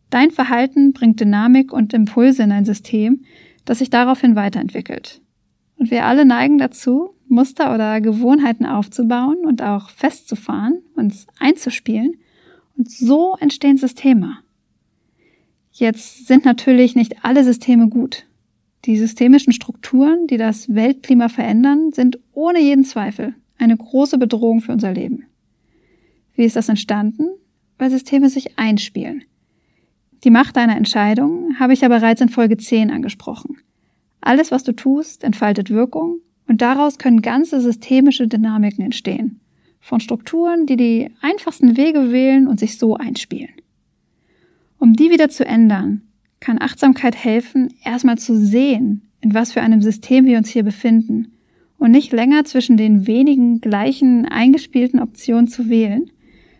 Dein 0.09 0.31
Verhalten 0.31 0.93
bringt 0.93 1.19
Dynamik 1.19 1.73
und 1.73 1.93
Impulse 1.93 2.43
in 2.43 2.51
ein 2.51 2.65
System, 2.65 3.25
das 3.65 3.79
sich 3.79 3.89
daraufhin 3.89 4.35
weiterentwickelt. 4.35 5.22
Und 5.83 5.91
wir 5.91 6.05
alle 6.05 6.23
neigen 6.23 6.59
dazu, 6.59 7.13
Muster 7.27 7.75
oder 7.75 7.99
Gewohnheiten 7.99 8.65
aufzubauen 8.65 9.39
und 9.45 9.61
auch 9.61 9.89
festzufahren, 9.89 10.81
uns 10.95 11.27
einzuspielen. 11.39 12.13
Und 12.77 12.89
so 12.89 13.35
entstehen 13.41 13.75
Systeme. 13.75 14.37
Jetzt 15.73 16.25
sind 16.25 16.45
natürlich 16.45 16.95
nicht 16.95 17.25
alle 17.25 17.43
Systeme 17.43 17.89
gut. 17.89 18.25
Die 18.85 18.95
systemischen 18.95 19.51
Strukturen, 19.51 20.25
die 20.27 20.37
das 20.37 20.73
Weltklima 20.73 21.27
verändern, 21.27 21.91
sind 21.91 22.17
ohne 22.31 22.61
jeden 22.61 22.85
Zweifel 22.85 23.35
eine 23.57 23.75
große 23.75 24.17
Bedrohung 24.17 24.61
für 24.61 24.71
unser 24.71 24.93
Leben. 24.93 25.25
Wie 26.33 26.45
ist 26.45 26.55
das 26.55 26.69
entstanden? 26.69 27.27
Weil 27.77 27.89
Systeme 27.89 28.29
sich 28.29 28.57
einspielen. 28.57 29.25
Die 30.23 30.31
Macht 30.31 30.55
deiner 30.55 30.77
Entscheidung 30.77 31.59
habe 31.59 31.73
ich 31.73 31.81
ja 31.81 31.89
bereits 31.89 32.21
in 32.21 32.29
Folge 32.29 32.55
10 32.55 32.89
angesprochen. 32.89 33.57
Alles, 34.25 34.51
was 34.51 34.63
du 34.63 34.71
tust, 34.71 35.25
entfaltet 35.25 35.69
Wirkung 35.69 36.19
und 36.47 36.61
daraus 36.61 36.97
können 36.97 37.21
ganze 37.21 37.59
systemische 37.59 38.27
Dynamiken 38.27 38.85
entstehen. 38.85 39.41
Von 39.81 39.99
Strukturen, 39.99 40.65
die 40.65 40.77
die 40.77 41.11
einfachsten 41.21 41.75
Wege 41.75 42.13
wählen 42.13 42.47
und 42.47 42.57
sich 42.57 42.77
so 42.77 42.95
einspielen. 42.95 43.51
Um 44.79 44.93
die 44.93 45.11
wieder 45.11 45.27
zu 45.27 45.45
ändern, 45.45 46.03
kann 46.39 46.61
Achtsamkeit 46.61 47.17
helfen, 47.17 47.73
erstmal 47.83 48.17
zu 48.17 48.37
sehen, 48.37 49.09
in 49.19 49.33
was 49.33 49.51
für 49.51 49.61
einem 49.61 49.81
System 49.81 50.25
wir 50.25 50.37
uns 50.37 50.49
hier 50.49 50.63
befinden 50.63 51.33
und 51.77 51.91
nicht 51.91 52.13
länger 52.13 52.45
zwischen 52.45 52.77
den 52.77 53.07
wenigen 53.07 53.59
gleichen 53.59 54.25
eingespielten 54.25 55.01
Optionen 55.01 55.47
zu 55.47 55.67
wählen, 55.67 56.09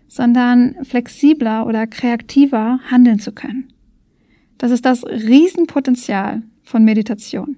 sondern 0.10 0.76
flexibler 0.84 1.66
oder 1.66 1.88
kreativer 1.88 2.82
handeln 2.92 3.20
zu 3.20 3.32
können. 3.32 3.70
Das 4.58 4.72
ist 4.72 4.86
das 4.86 5.06
Riesenpotenzial 5.06 6.44
von 6.64 6.84
Meditation. 6.84 7.58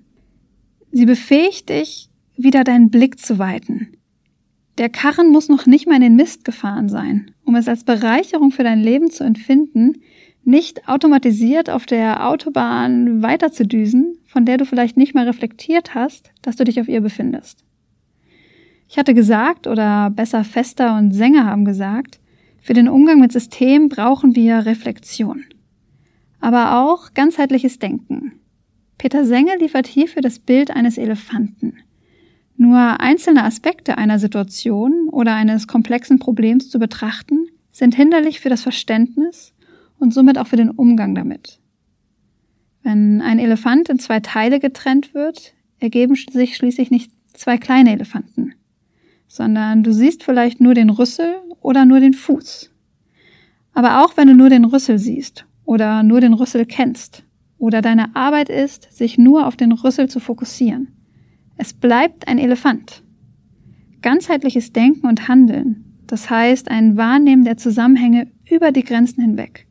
Sie 0.91 1.05
befähigt 1.05 1.69
dich, 1.69 2.09
wieder 2.37 2.63
deinen 2.63 2.89
Blick 2.89 3.19
zu 3.19 3.39
weiten, 3.39 3.93
Der 4.77 4.89
Karren 4.89 5.31
muss 5.31 5.47
noch 5.47 5.65
nicht 5.65 5.87
mal 5.87 5.95
in 5.95 6.01
den 6.01 6.15
Mist 6.17 6.43
gefahren 6.43 6.89
sein, 6.89 7.31
um 7.45 7.55
es 7.55 7.69
als 7.69 7.85
Bereicherung 7.85 8.51
für 8.51 8.63
dein 8.63 8.81
Leben 8.81 9.09
zu 9.09 9.23
empfinden, 9.23 10.01
nicht 10.43 10.87
automatisiert 10.87 11.69
auf 11.69 11.85
der 11.85 12.27
Autobahn 12.27 13.23
weiterzudüsen, 13.23 14.17
von 14.25 14.45
der 14.45 14.57
du 14.57 14.65
vielleicht 14.65 14.97
nicht 14.97 15.15
mal 15.15 15.25
reflektiert 15.25 15.95
hast, 15.95 16.31
dass 16.41 16.55
du 16.55 16.65
dich 16.65 16.79
auf 16.81 16.87
ihr 16.87 17.01
befindest. 17.01 17.63
Ich 18.87 18.97
hatte 18.97 19.13
gesagt, 19.13 19.65
oder 19.65 20.09
besser 20.09 20.43
Fester 20.43 20.97
und 20.97 21.11
Sänger 21.11 21.45
haben 21.45 21.65
gesagt, 21.65 22.19
für 22.61 22.73
den 22.73 22.87
Umgang 22.87 23.19
mit 23.19 23.31
System 23.31 23.89
brauchen 23.89 24.35
wir 24.35 24.65
Reflexion. 24.65 25.43
Aber 26.39 26.83
auch 26.83 27.13
ganzheitliches 27.13 27.79
Denken. 27.79 28.33
Peter 28.97 29.25
Senge 29.25 29.57
liefert 29.57 29.87
hierfür 29.87 30.21
das 30.21 30.39
Bild 30.39 30.71
eines 30.71 30.97
Elefanten. 30.97 31.77
Nur 32.57 33.01
einzelne 33.01 33.43
Aspekte 33.43 33.97
einer 33.97 34.19
Situation 34.19 35.09
oder 35.09 35.35
eines 35.35 35.67
komplexen 35.67 36.19
Problems 36.19 36.69
zu 36.69 36.79
betrachten, 36.79 37.47
sind 37.71 37.95
hinderlich 37.95 38.39
für 38.39 38.49
das 38.49 38.61
Verständnis 38.61 39.53
und 39.99 40.13
somit 40.13 40.37
auch 40.37 40.47
für 40.47 40.55
den 40.55 40.71
Umgang 40.71 41.13
damit. 41.13 41.59
Wenn 42.83 43.21
ein 43.21 43.39
Elefant 43.39 43.89
in 43.89 43.99
zwei 43.99 44.21
Teile 44.21 44.59
getrennt 44.59 45.13
wird, 45.13 45.53
ergeben 45.79 46.15
sich 46.15 46.55
schließlich 46.55 46.91
nicht 46.91 47.11
zwei 47.33 47.57
kleine 47.57 47.91
Elefanten, 47.91 48.53
sondern 49.27 49.83
du 49.83 49.91
siehst 49.91 50.23
vielleicht 50.23 50.61
nur 50.61 50.73
den 50.73 50.89
Rüssel 50.89 51.35
oder 51.59 51.83
nur 51.83 51.99
den 51.99 52.13
Fuß. 52.13 52.71
Aber 53.73 54.05
auch 54.05 54.15
wenn 54.15 54.29
du 54.29 54.35
nur 54.35 54.49
den 54.49 54.63
Rüssel 54.63 54.97
siehst 54.97 55.45
oder 55.65 56.03
nur 56.03 56.21
den 56.21 56.33
Rüssel 56.33 56.65
kennst 56.65 57.24
oder 57.65 57.81
deine 57.81 58.15
Arbeit 58.15 58.49
ist, 58.49 58.93
sich 58.93 59.17
nur 59.17 59.47
auf 59.47 59.57
den 59.57 59.71
Rüssel 59.71 60.07
zu 60.07 60.19
fokussieren, 60.19 60.89
es 61.57 61.73
bleibt 61.73 62.27
ein 62.27 62.37
Elefant. 62.37 63.01
Ganzheitliches 64.03 64.71
Denken 64.71 65.07
und 65.07 65.27
Handeln, 65.27 65.97
das 66.05 66.29
heißt 66.29 66.69
ein 66.69 66.95
Wahrnehmen 66.95 67.43
der 67.43 67.57
Zusammenhänge 67.57 68.27
über 68.47 68.71
die 68.71 68.83
Grenzen 68.83 69.21
hinweg, 69.21 69.65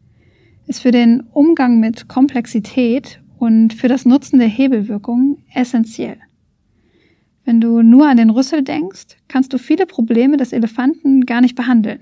ist 0.66 0.82
für 0.82 0.90
den 0.90 1.20
Umgang 1.32 1.78
mit 1.78 2.08
Komplexität 2.08 3.20
und 3.38 3.72
für 3.74 3.86
das 3.86 4.04
Nutzen 4.04 4.40
der 4.40 4.48
Hebelwirkung 4.48 5.38
essentiell. 5.54 6.18
Wenn 7.44 7.60
du 7.60 7.82
nur 7.82 8.08
an 8.08 8.16
den 8.16 8.30
Rüssel 8.30 8.62
denkst, 8.62 9.18
kannst 9.28 9.52
du 9.52 9.58
viele 9.58 9.86
Probleme 9.86 10.36
des 10.36 10.52
Elefanten 10.52 11.26
gar 11.26 11.42
nicht 11.42 11.54
behandeln. 11.54 12.00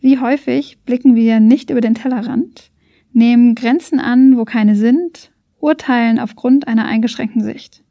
Wie 0.00 0.20
häufig 0.20 0.78
blicken 0.84 1.16
wir 1.16 1.40
nicht 1.40 1.70
über 1.70 1.80
den 1.80 1.96
Tellerrand, 1.96 2.70
nehmen 3.12 3.54
Grenzen 3.54 4.00
an, 4.00 4.36
wo 4.36 4.44
keine 4.44 4.74
sind, 4.74 5.32
urteilen 5.58 6.18
aufgrund 6.18 6.68
einer 6.68 6.84
eingeschränkten 6.84 7.42
Sicht. 7.42 7.82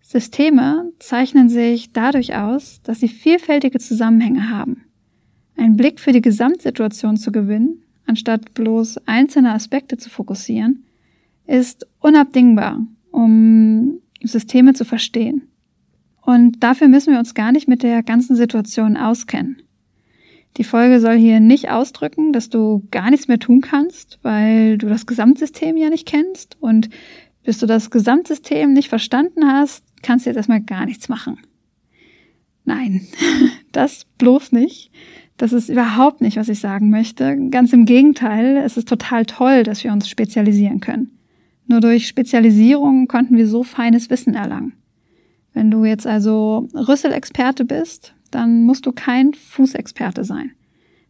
Systeme 0.00 0.92
zeichnen 0.98 1.48
sich 1.48 1.92
dadurch 1.92 2.36
aus, 2.36 2.80
dass 2.82 3.00
sie 3.00 3.08
vielfältige 3.08 3.78
Zusammenhänge 3.78 4.50
haben. 4.50 4.84
Einen 5.56 5.76
Blick 5.76 5.98
für 5.98 6.12
die 6.12 6.22
Gesamtsituation 6.22 7.16
zu 7.16 7.32
gewinnen 7.32 7.82
anstatt 8.06 8.54
bloß 8.54 8.98
einzelne 9.06 9.52
Aspekte 9.52 9.96
zu 9.96 10.08
fokussieren, 10.08 10.84
ist 11.46 11.86
unabdingbar, 12.00 12.80
um 13.10 14.00
Systeme 14.22 14.74
zu 14.74 14.84
verstehen. 14.84 15.48
Und 16.22 16.62
dafür 16.62 16.88
müssen 16.88 17.12
wir 17.12 17.20
uns 17.20 17.34
gar 17.34 17.52
nicht 17.52 17.68
mit 17.68 17.82
der 17.82 18.02
ganzen 18.02 18.34
Situation 18.34 18.96
auskennen. 18.96 19.62
Die 20.56 20.64
Folge 20.64 21.00
soll 21.00 21.16
hier 21.16 21.40
nicht 21.40 21.70
ausdrücken, 21.70 22.32
dass 22.32 22.48
du 22.48 22.86
gar 22.90 23.10
nichts 23.10 23.28
mehr 23.28 23.38
tun 23.38 23.60
kannst, 23.60 24.18
weil 24.22 24.78
du 24.78 24.88
das 24.88 25.06
Gesamtsystem 25.06 25.76
ja 25.76 25.90
nicht 25.90 26.06
kennst 26.06 26.56
und 26.60 26.88
bis 27.44 27.58
du 27.58 27.66
das 27.66 27.90
Gesamtsystem 27.90 28.72
nicht 28.72 28.88
verstanden 28.88 29.46
hast, 29.46 29.84
kannst 30.02 30.26
du 30.26 30.30
jetzt 30.30 30.36
erstmal 30.36 30.62
gar 30.62 30.86
nichts 30.86 31.08
machen. 31.08 31.38
Nein, 32.64 33.06
das 33.72 34.06
bloß 34.18 34.52
nicht. 34.52 34.90
Das 35.36 35.52
ist 35.52 35.68
überhaupt 35.68 36.22
nicht, 36.22 36.38
was 36.38 36.48
ich 36.48 36.58
sagen 36.58 36.90
möchte. 36.90 37.36
Ganz 37.50 37.72
im 37.72 37.84
Gegenteil, 37.84 38.56
es 38.56 38.76
ist 38.76 38.88
total 38.88 39.26
toll, 39.26 39.62
dass 39.62 39.84
wir 39.84 39.92
uns 39.92 40.08
spezialisieren 40.08 40.80
können. 40.80 41.18
Nur 41.66 41.80
durch 41.80 42.08
Spezialisierung 42.08 43.06
konnten 43.06 43.36
wir 43.36 43.46
so 43.46 43.62
feines 43.62 44.08
Wissen 44.08 44.34
erlangen. 44.34 44.72
Wenn 45.52 45.70
du 45.70 45.84
jetzt 45.84 46.06
also 46.06 46.68
Rüsselexperte 46.74 47.64
bist, 47.64 48.15
dann 48.30 48.64
musst 48.64 48.86
du 48.86 48.92
kein 48.92 49.34
Fußexperte 49.34 50.24
sein, 50.24 50.52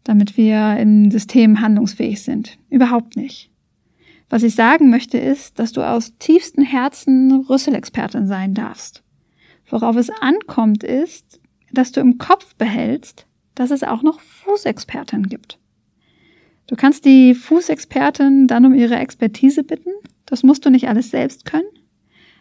damit 0.04 0.36
wir 0.36 0.76
im 0.78 1.10
System 1.10 1.60
handlungsfähig 1.60 2.22
sind. 2.22 2.58
Überhaupt 2.70 3.16
nicht. 3.16 3.50
Was 4.28 4.42
ich 4.42 4.54
sagen 4.54 4.90
möchte 4.90 5.18
ist, 5.18 5.58
dass 5.58 5.72
du 5.72 5.82
aus 5.82 6.16
tiefstem 6.18 6.64
Herzen 6.64 7.44
Rüsselexpertin 7.48 8.26
sein 8.26 8.54
darfst. 8.54 9.02
Worauf 9.68 9.96
es 9.96 10.10
ankommt 10.20 10.82
ist, 10.82 11.40
dass 11.72 11.92
du 11.92 12.00
im 12.00 12.18
Kopf 12.18 12.54
behältst, 12.56 13.26
dass 13.54 13.70
es 13.70 13.82
auch 13.82 14.02
noch 14.02 14.20
Fußexperten 14.20 15.28
gibt. 15.28 15.58
Du 16.66 16.74
kannst 16.74 17.04
die 17.04 17.34
Fußexpertin 17.34 18.48
dann 18.48 18.64
um 18.64 18.74
ihre 18.74 18.96
Expertise 18.96 19.62
bitten. 19.62 19.90
Das 20.24 20.42
musst 20.42 20.64
du 20.64 20.70
nicht 20.70 20.88
alles 20.88 21.10
selbst 21.10 21.44
können. 21.44 21.68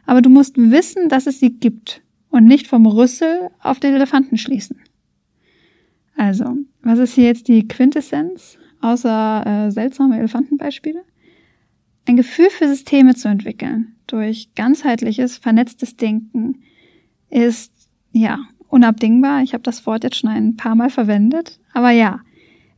Aber 0.08 0.22
du 0.22 0.30
musst 0.30 0.58
wissen, 0.58 1.10
dass 1.10 1.28
es 1.28 1.40
sie 1.40 1.52
gibt 1.52 2.02
und 2.36 2.46
nicht 2.46 2.68
vom 2.68 2.86
Rüssel 2.86 3.50
auf 3.62 3.80
den 3.80 3.94
Elefanten 3.94 4.38
schließen. 4.38 4.78
Also, 6.18 6.58
was 6.82 7.00
ist 7.00 7.16
hier 7.16 7.26
jetzt 7.26 7.48
die 7.48 7.66
Quintessenz 7.66 8.58
außer 8.82 9.68
äh, 9.68 9.72
seltsame 9.72 10.18
Elefantenbeispiele? 10.18 11.02
Ein 12.06 12.18
Gefühl 12.18 12.50
für 12.50 12.68
Systeme 12.68 13.16
zu 13.16 13.30
entwickeln 13.30 13.96
durch 14.06 14.54
ganzheitliches, 14.54 15.38
vernetztes 15.38 15.96
Denken 15.96 16.62
ist 17.30 17.72
ja 18.12 18.40
unabdingbar. 18.68 19.42
Ich 19.42 19.54
habe 19.54 19.64
das 19.64 19.86
Wort 19.86 20.04
jetzt 20.04 20.18
schon 20.18 20.30
ein 20.30 20.58
paar 20.58 20.76
Mal 20.76 20.90
verwendet. 20.90 21.60
Aber 21.74 21.92
ja, 21.92 22.20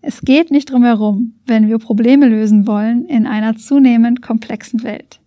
es 0.02 0.22
geht 0.22 0.52
nicht 0.52 0.72
drum 0.72 0.84
herum, 0.84 1.34
wenn 1.48 1.68
wir 1.68 1.80
Probleme 1.80 2.28
lösen 2.28 2.68
wollen 2.68 3.06
in 3.06 3.26
einer 3.26 3.58
zunehmend 3.58 4.22
komplexen 4.22 4.84
Welt. 4.84 5.20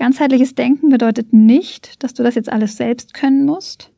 Ganzheitliches 0.00 0.54
Denken 0.54 0.88
bedeutet 0.88 1.34
nicht, 1.34 2.02
dass 2.02 2.14
du 2.14 2.22
das 2.22 2.34
jetzt 2.34 2.50
alles 2.50 2.78
selbst 2.78 3.12
können 3.12 3.44
musst. 3.44 3.92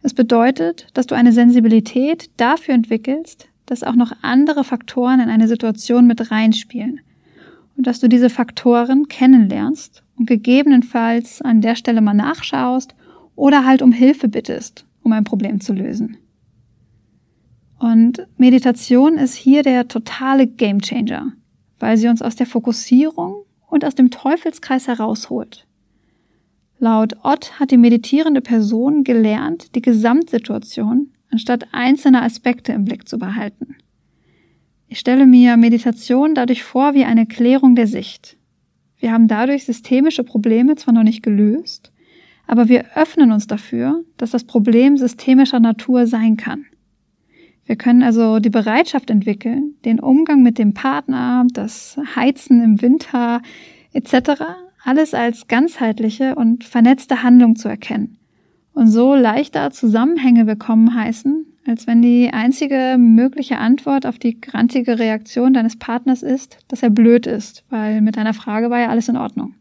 Es 0.00 0.14
bedeutet, 0.14 0.86
dass 0.94 1.06
du 1.06 1.14
eine 1.14 1.30
Sensibilität 1.30 2.30
dafür 2.38 2.72
entwickelst, 2.72 3.50
dass 3.66 3.82
auch 3.82 3.94
noch 3.94 4.12
andere 4.22 4.64
Faktoren 4.64 5.20
in 5.20 5.28
eine 5.28 5.48
Situation 5.48 6.06
mit 6.06 6.30
reinspielen 6.30 7.00
und 7.76 7.86
dass 7.86 8.00
du 8.00 8.08
diese 8.08 8.30
Faktoren 8.30 9.08
kennenlernst 9.08 10.02
und 10.16 10.26
gegebenenfalls 10.26 11.42
an 11.42 11.60
der 11.60 11.76
Stelle 11.76 12.00
mal 12.00 12.14
nachschaust 12.14 12.94
oder 13.36 13.66
halt 13.66 13.82
um 13.82 13.92
Hilfe 13.92 14.28
bittest 14.28 14.86
um 15.02 15.12
ein 15.12 15.24
Problem 15.24 15.60
zu 15.60 15.74
lösen. 15.74 16.16
Und 17.78 18.26
Meditation 18.38 19.18
ist 19.18 19.34
hier 19.34 19.62
der 19.62 19.86
totale 19.86 20.46
Gamechanger, 20.46 21.34
weil 21.78 21.98
sie 21.98 22.08
uns 22.08 22.22
aus 22.22 22.36
der 22.36 22.46
Fokussierung 22.46 23.44
und 23.72 23.86
aus 23.86 23.94
dem 23.94 24.10
Teufelskreis 24.10 24.86
herausholt. 24.86 25.66
Laut 26.78 27.14
Ott 27.22 27.58
hat 27.58 27.70
die 27.70 27.78
meditierende 27.78 28.42
Person 28.42 29.02
gelernt, 29.02 29.74
die 29.74 29.80
Gesamtsituation 29.80 31.08
anstatt 31.30 31.68
einzelner 31.72 32.22
Aspekte 32.22 32.72
im 32.72 32.84
Blick 32.84 33.08
zu 33.08 33.18
behalten. 33.18 33.76
Ich 34.88 34.98
stelle 34.98 35.26
mir 35.26 35.56
Meditation 35.56 36.34
dadurch 36.34 36.62
vor 36.62 36.92
wie 36.92 37.04
eine 37.04 37.24
Klärung 37.24 37.74
der 37.74 37.86
Sicht. 37.86 38.36
Wir 38.98 39.10
haben 39.10 39.26
dadurch 39.26 39.64
systemische 39.64 40.22
Probleme 40.22 40.76
zwar 40.76 40.92
noch 40.92 41.02
nicht 41.02 41.22
gelöst, 41.22 41.92
aber 42.46 42.68
wir 42.68 42.94
öffnen 42.94 43.32
uns 43.32 43.46
dafür, 43.46 44.04
dass 44.18 44.32
das 44.32 44.44
Problem 44.44 44.98
systemischer 44.98 45.60
Natur 45.60 46.06
sein 46.06 46.36
kann. 46.36 46.66
Wir 47.72 47.78
können 47.78 48.02
also 48.02 48.38
die 48.38 48.50
Bereitschaft 48.50 49.08
entwickeln, 49.08 49.76
den 49.86 49.98
Umgang 49.98 50.42
mit 50.42 50.58
dem 50.58 50.74
Partner, 50.74 51.46
das 51.54 51.96
Heizen 52.14 52.62
im 52.62 52.82
Winter 52.82 53.40
etc. 53.94 54.42
alles 54.84 55.14
als 55.14 55.48
ganzheitliche 55.48 56.34
und 56.34 56.64
vernetzte 56.64 57.22
Handlung 57.22 57.56
zu 57.56 57.68
erkennen 57.68 58.18
und 58.74 58.88
so 58.88 59.14
leichter 59.14 59.70
Zusammenhänge 59.70 60.46
willkommen 60.46 60.94
heißen, 60.94 61.46
als 61.66 61.86
wenn 61.86 62.02
die 62.02 62.28
einzige 62.30 62.96
mögliche 62.98 63.56
Antwort 63.56 64.04
auf 64.04 64.18
die 64.18 64.38
grantige 64.38 64.98
Reaktion 64.98 65.54
deines 65.54 65.78
Partners 65.78 66.22
ist, 66.22 66.58
dass 66.68 66.82
er 66.82 66.90
blöd 66.90 67.26
ist, 67.26 67.64
weil 67.70 68.02
mit 68.02 68.18
deiner 68.18 68.34
Frage 68.34 68.68
war 68.68 68.80
ja 68.80 68.90
alles 68.90 69.08
in 69.08 69.16
Ordnung. 69.16 69.54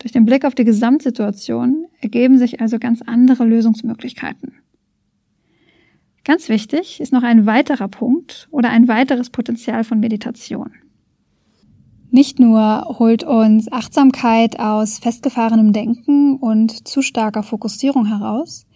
Durch 0.00 0.12
den 0.12 0.26
Blick 0.26 0.44
auf 0.44 0.54
die 0.54 0.64
Gesamtsituation 0.64 1.86
ergeben 2.02 2.36
sich 2.36 2.60
also 2.60 2.78
ganz 2.78 3.00
andere 3.00 3.46
Lösungsmöglichkeiten. 3.46 4.60
Ganz 6.24 6.48
wichtig 6.48 7.00
ist 7.00 7.12
noch 7.12 7.22
ein 7.22 7.46
weiterer 7.46 7.88
Punkt 7.88 8.48
oder 8.50 8.70
ein 8.70 8.88
weiteres 8.88 9.30
Potenzial 9.30 9.84
von 9.84 10.00
Meditation. 10.00 10.72
Nicht 12.10 12.40
nur 12.40 12.98
holt 12.98 13.22
uns 13.22 13.70
Achtsamkeit 13.70 14.58
aus 14.58 14.98
festgefahrenem 14.98 15.72
Denken 15.72 16.36
und 16.36 16.88
zu 16.88 17.02
starker 17.02 17.42
Fokussierung 17.42 18.06
heraus, 18.06 18.66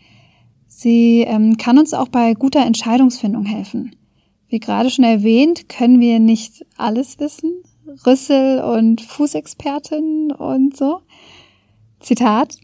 sie 0.68 1.22
ähm, 1.22 1.56
kann 1.56 1.78
uns 1.78 1.94
auch 1.94 2.08
bei 2.08 2.34
guter 2.34 2.64
Entscheidungsfindung 2.64 3.44
helfen. 3.44 3.96
Wie 4.48 4.60
gerade 4.60 4.88
schon 4.88 5.04
erwähnt, 5.04 5.68
können 5.68 5.98
wir 5.98 6.20
nicht 6.20 6.64
alles 6.76 7.18
wissen, 7.18 7.50
Rüssel- 8.06 8.62
und 8.62 9.00
Fußexpertin 9.00 10.30
und 10.30 10.76
so. 10.76 11.00
Zitat, 11.98 12.56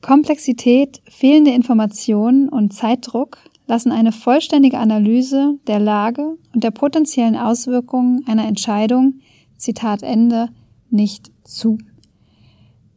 Komplexität, 0.00 1.02
fehlende 1.08 1.50
Informationen 1.50 2.48
und 2.48 2.72
Zeitdruck 2.72 3.38
lassen 3.68 3.92
eine 3.92 4.12
vollständige 4.12 4.78
Analyse 4.78 5.58
der 5.66 5.78
Lage 5.78 6.36
und 6.54 6.64
der 6.64 6.70
potenziellen 6.70 7.36
Auswirkungen 7.36 8.24
einer 8.26 8.48
Entscheidung, 8.48 9.20
Zitat 9.56 10.02
Ende, 10.02 10.48
nicht 10.90 11.30
zu. 11.44 11.78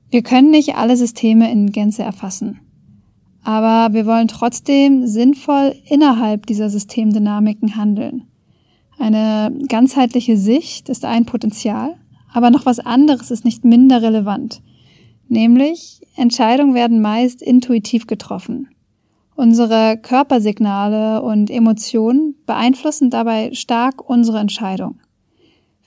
Wir 0.09 0.23
können 0.23 0.49
nicht 0.49 0.75
alle 0.75 0.97
Systeme 0.97 1.51
in 1.51 1.71
Gänze 1.71 2.03
erfassen. 2.03 2.59
Aber 3.43 3.93
wir 3.93 4.05
wollen 4.05 4.27
trotzdem 4.27 5.07
sinnvoll 5.07 5.75
innerhalb 5.85 6.45
dieser 6.45 6.69
Systemdynamiken 6.69 7.75
handeln. 7.75 8.27
Eine 8.97 9.51
ganzheitliche 9.67 10.37
Sicht 10.37 10.89
ist 10.89 11.05
ein 11.05 11.25
Potenzial, 11.25 11.95
aber 12.31 12.49
noch 12.51 12.65
was 12.65 12.79
anderes 12.79 13.31
ist 13.31 13.43
nicht 13.43 13.65
minder 13.65 14.01
relevant. 14.01 14.61
Nämlich, 15.27 16.01
Entscheidungen 16.15 16.75
werden 16.75 17.01
meist 17.01 17.41
intuitiv 17.41 18.05
getroffen. 18.05 18.67
Unsere 19.41 19.97
Körpersignale 19.97 21.23
und 21.23 21.49
Emotionen 21.49 22.35
beeinflussen 22.45 23.09
dabei 23.09 23.51
stark 23.53 24.07
unsere 24.07 24.37
Entscheidung. 24.37 24.99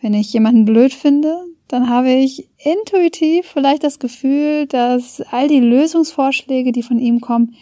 Wenn 0.01 0.13
ich 0.13 0.33
jemanden 0.33 0.65
blöd 0.65 0.93
finde, 0.93 1.37
dann 1.69 1.89
habe 1.89 2.11
ich 2.11 2.49
intuitiv 2.59 3.47
vielleicht 3.47 3.85
das 3.85 4.01
Gefühl, 4.01 4.67
dass 4.67 5.21
all 5.31 5.47
die 5.47 5.61
Lösungsvorschläge, 5.61 6.73
die 6.73 6.83
von 6.83 6.99
ihm 6.99 7.21
kommen, 7.21 7.55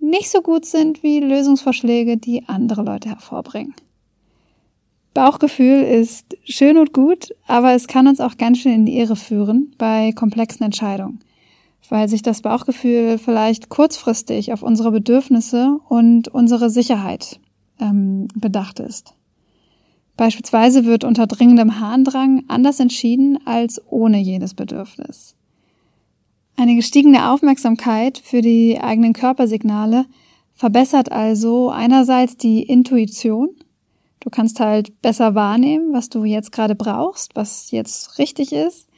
nicht 0.00 0.28
so 0.28 0.40
gut 0.40 0.64
sind 0.64 1.04
wie 1.04 1.20
Lösungsvorschläge, 1.20 2.16
die 2.16 2.48
andere 2.48 2.82
Leute 2.82 3.10
hervorbringen. 3.10 3.76
Bauchgefühl 5.14 5.82
ist 5.82 6.36
schön 6.42 6.76
und 6.76 6.92
gut, 6.92 7.28
aber 7.46 7.74
es 7.74 7.86
kann 7.86 8.08
uns 8.08 8.20
auch 8.20 8.36
ganz 8.36 8.58
schön 8.58 8.72
in 8.72 8.84
die 8.84 8.98
Irre 8.98 9.14
führen 9.14 9.76
bei 9.78 10.10
komplexen 10.10 10.64
Entscheidungen, 10.64 11.20
weil 11.88 12.08
sich 12.08 12.22
das 12.22 12.42
Bauchgefühl 12.42 13.18
vielleicht 13.18 13.68
kurzfristig 13.68 14.52
auf 14.52 14.62
unsere 14.62 14.90
Bedürfnisse 14.90 15.78
und 15.88 16.28
unsere 16.28 16.70
Sicherheit 16.70 17.40
ähm, 17.80 18.28
bedacht 18.34 18.80
ist. 18.80 19.14
Beispielsweise 20.16 20.84
wird 20.84 21.04
unter 21.04 21.26
dringendem 21.26 21.80
Harndrang 21.80 22.44
anders 22.48 22.78
entschieden 22.78 23.38
als 23.46 23.80
ohne 23.88 24.18
jedes 24.18 24.52
Bedürfnis. 24.54 25.34
Eine 26.56 26.76
gestiegene 26.76 27.30
Aufmerksamkeit 27.30 28.18
für 28.22 28.42
die 28.42 28.78
eigenen 28.78 29.14
Körpersignale 29.14 30.04
verbessert 30.52 31.10
also 31.10 31.70
einerseits 31.70 32.36
die 32.36 32.62
Intuition. 32.62 33.48
Du 34.20 34.28
kannst 34.28 34.60
halt 34.60 35.00
besser 35.00 35.34
wahrnehmen, 35.34 35.94
was 35.94 36.10
du 36.10 36.26
jetzt 36.26 36.52
gerade 36.52 36.74
brauchst, 36.74 37.34
was 37.34 37.70
jetzt 37.70 38.18
richtig 38.18 38.52
ist. 38.52 38.89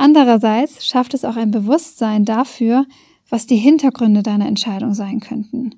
Andererseits 0.00 0.86
schafft 0.86 1.12
es 1.12 1.24
auch 1.24 1.34
ein 1.34 1.50
Bewusstsein 1.50 2.24
dafür, 2.24 2.86
was 3.28 3.48
die 3.48 3.56
Hintergründe 3.56 4.22
deiner 4.22 4.46
Entscheidung 4.46 4.94
sein 4.94 5.18
könnten. 5.18 5.74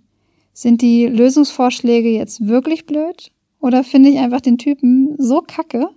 Sind 0.53 0.83
die 0.83 1.07
Lösungsvorschläge 1.07 2.11
jetzt 2.11 2.47
wirklich 2.47 2.85
blöd 2.85 3.33
oder 3.61 3.83
finde 3.83 4.11
ich 4.11 4.19
einfach 4.19 4.43
den 4.43 4.59
Typen 4.59 5.15
so 5.17 5.41
kacke, 5.41 5.89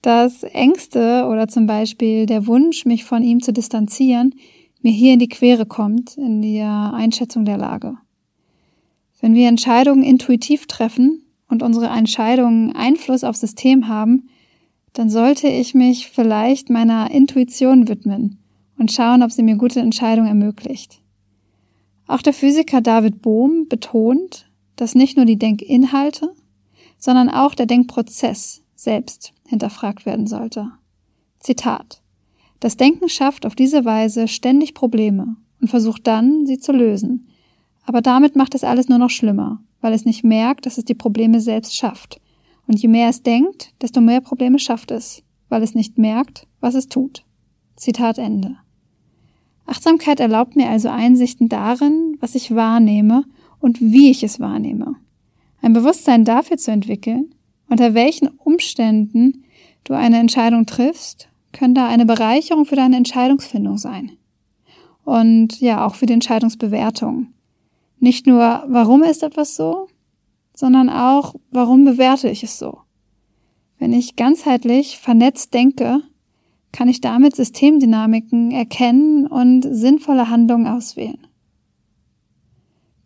dass 0.00 0.42
Ängste 0.42 1.26
oder 1.30 1.48
zum 1.48 1.66
Beispiel 1.66 2.24
der 2.24 2.46
Wunsch, 2.46 2.86
mich 2.86 3.04
von 3.04 3.22
ihm 3.22 3.42
zu 3.42 3.52
distanzieren, 3.52 4.34
mir 4.80 4.92
hier 4.92 5.12
in 5.12 5.18
die 5.18 5.28
Quere 5.28 5.66
kommt, 5.66 6.16
in 6.16 6.40
der 6.40 6.94
Einschätzung 6.94 7.44
der 7.44 7.58
Lage. 7.58 7.98
Wenn 9.20 9.34
wir 9.34 9.48
Entscheidungen 9.48 10.02
intuitiv 10.02 10.66
treffen 10.66 11.26
und 11.46 11.62
unsere 11.62 11.88
Entscheidungen 11.88 12.74
Einfluss 12.74 13.22
aufs 13.22 13.40
System 13.40 13.86
haben, 13.86 14.30
dann 14.92 15.10
sollte 15.10 15.48
ich 15.48 15.74
mich 15.74 16.08
vielleicht 16.10 16.70
meiner 16.70 17.10
Intuition 17.10 17.88
widmen 17.88 18.38
und 18.76 18.90
schauen, 18.90 19.22
ob 19.22 19.30
sie 19.30 19.42
mir 19.42 19.56
gute 19.56 19.80
Entscheidungen 19.80 20.28
ermöglicht. 20.28 21.00
Auch 22.06 22.22
der 22.22 22.32
Physiker 22.32 22.80
David 22.80 23.22
Bohm 23.22 23.68
betont, 23.68 24.50
dass 24.76 24.94
nicht 24.94 25.16
nur 25.16 25.26
die 25.26 25.38
Denkinhalte, 25.38 26.34
sondern 26.98 27.28
auch 27.28 27.54
der 27.54 27.66
Denkprozess 27.66 28.62
selbst 28.74 29.32
hinterfragt 29.46 30.06
werden 30.06 30.26
sollte. 30.26 30.72
Zitat. 31.38 32.02
Das 32.58 32.76
Denken 32.76 33.08
schafft 33.08 33.46
auf 33.46 33.54
diese 33.54 33.84
Weise 33.84 34.28
ständig 34.28 34.74
Probleme 34.74 35.36
und 35.60 35.68
versucht 35.68 36.06
dann, 36.06 36.46
sie 36.46 36.58
zu 36.58 36.72
lösen. 36.72 37.28
Aber 37.84 38.02
damit 38.02 38.36
macht 38.36 38.54
es 38.54 38.64
alles 38.64 38.88
nur 38.88 38.98
noch 38.98 39.10
schlimmer, 39.10 39.62
weil 39.80 39.92
es 39.92 40.04
nicht 40.04 40.24
merkt, 40.24 40.66
dass 40.66 40.78
es 40.78 40.84
die 40.84 40.94
Probleme 40.94 41.40
selbst 41.40 41.76
schafft. 41.76 42.20
Und 42.70 42.80
je 42.80 42.86
mehr 42.86 43.08
es 43.08 43.24
denkt, 43.24 43.74
desto 43.82 44.00
mehr 44.00 44.20
Probleme 44.20 44.60
schafft 44.60 44.92
es, 44.92 45.24
weil 45.48 45.64
es 45.64 45.74
nicht 45.74 45.98
merkt, 45.98 46.46
was 46.60 46.76
es 46.76 46.86
tut. 46.86 47.24
Zitat 47.74 48.18
Ende. 48.18 48.58
Achtsamkeit 49.66 50.20
erlaubt 50.20 50.54
mir 50.54 50.68
also 50.68 50.88
Einsichten 50.88 51.48
darin, 51.48 52.16
was 52.20 52.36
ich 52.36 52.54
wahrnehme 52.54 53.24
und 53.58 53.80
wie 53.80 54.12
ich 54.12 54.22
es 54.22 54.38
wahrnehme 54.38 54.94
ein 55.62 55.72
Bewusstsein 55.72 56.24
dafür 56.24 56.56
zu 56.56 56.70
entwickeln, 56.70 57.34
unter 57.68 57.94
welchen 57.94 58.28
Umständen 58.28 59.44
du 59.84 59.94
eine 59.94 60.18
Entscheidung 60.18 60.66
triffst, 60.66 61.28
können 61.52 61.74
da 61.74 61.86
eine 61.86 62.06
Bereicherung 62.06 62.64
für 62.64 62.76
deine 62.76 62.96
Entscheidungsfindung 62.96 63.78
sein. 63.78 64.12
Und 65.04 65.60
ja, 65.60 65.86
auch 65.86 65.94
für 65.94 66.06
die 66.06 66.12
Entscheidungsbewertung. 66.12 67.28
Nicht 67.98 68.26
nur, 68.26 68.64
warum 68.68 69.02
ist 69.02 69.22
etwas 69.22 69.56
so, 69.56 69.88
sondern 70.60 70.90
auch, 70.90 71.36
warum 71.50 71.86
bewerte 71.86 72.28
ich 72.28 72.42
es 72.42 72.58
so. 72.58 72.80
Wenn 73.78 73.94
ich 73.94 74.16
ganzheitlich 74.16 74.98
vernetzt 74.98 75.54
denke, 75.54 76.02
kann 76.70 76.86
ich 76.86 77.00
damit 77.00 77.34
Systemdynamiken 77.34 78.50
erkennen 78.50 79.26
und 79.26 79.62
sinnvolle 79.62 80.28
Handlungen 80.28 80.66
auswählen. 80.66 81.26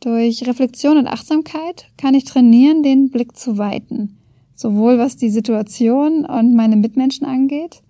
Durch 0.00 0.44
Reflexion 0.48 0.98
und 0.98 1.06
Achtsamkeit 1.06 1.86
kann 1.96 2.14
ich 2.14 2.24
trainieren, 2.24 2.82
den 2.82 3.10
Blick 3.10 3.36
zu 3.36 3.56
weiten, 3.56 4.18
sowohl 4.56 4.98
was 4.98 5.16
die 5.16 5.30
Situation 5.30 6.26
und 6.26 6.56
meine 6.56 6.74
Mitmenschen 6.74 7.24
angeht, 7.24 7.84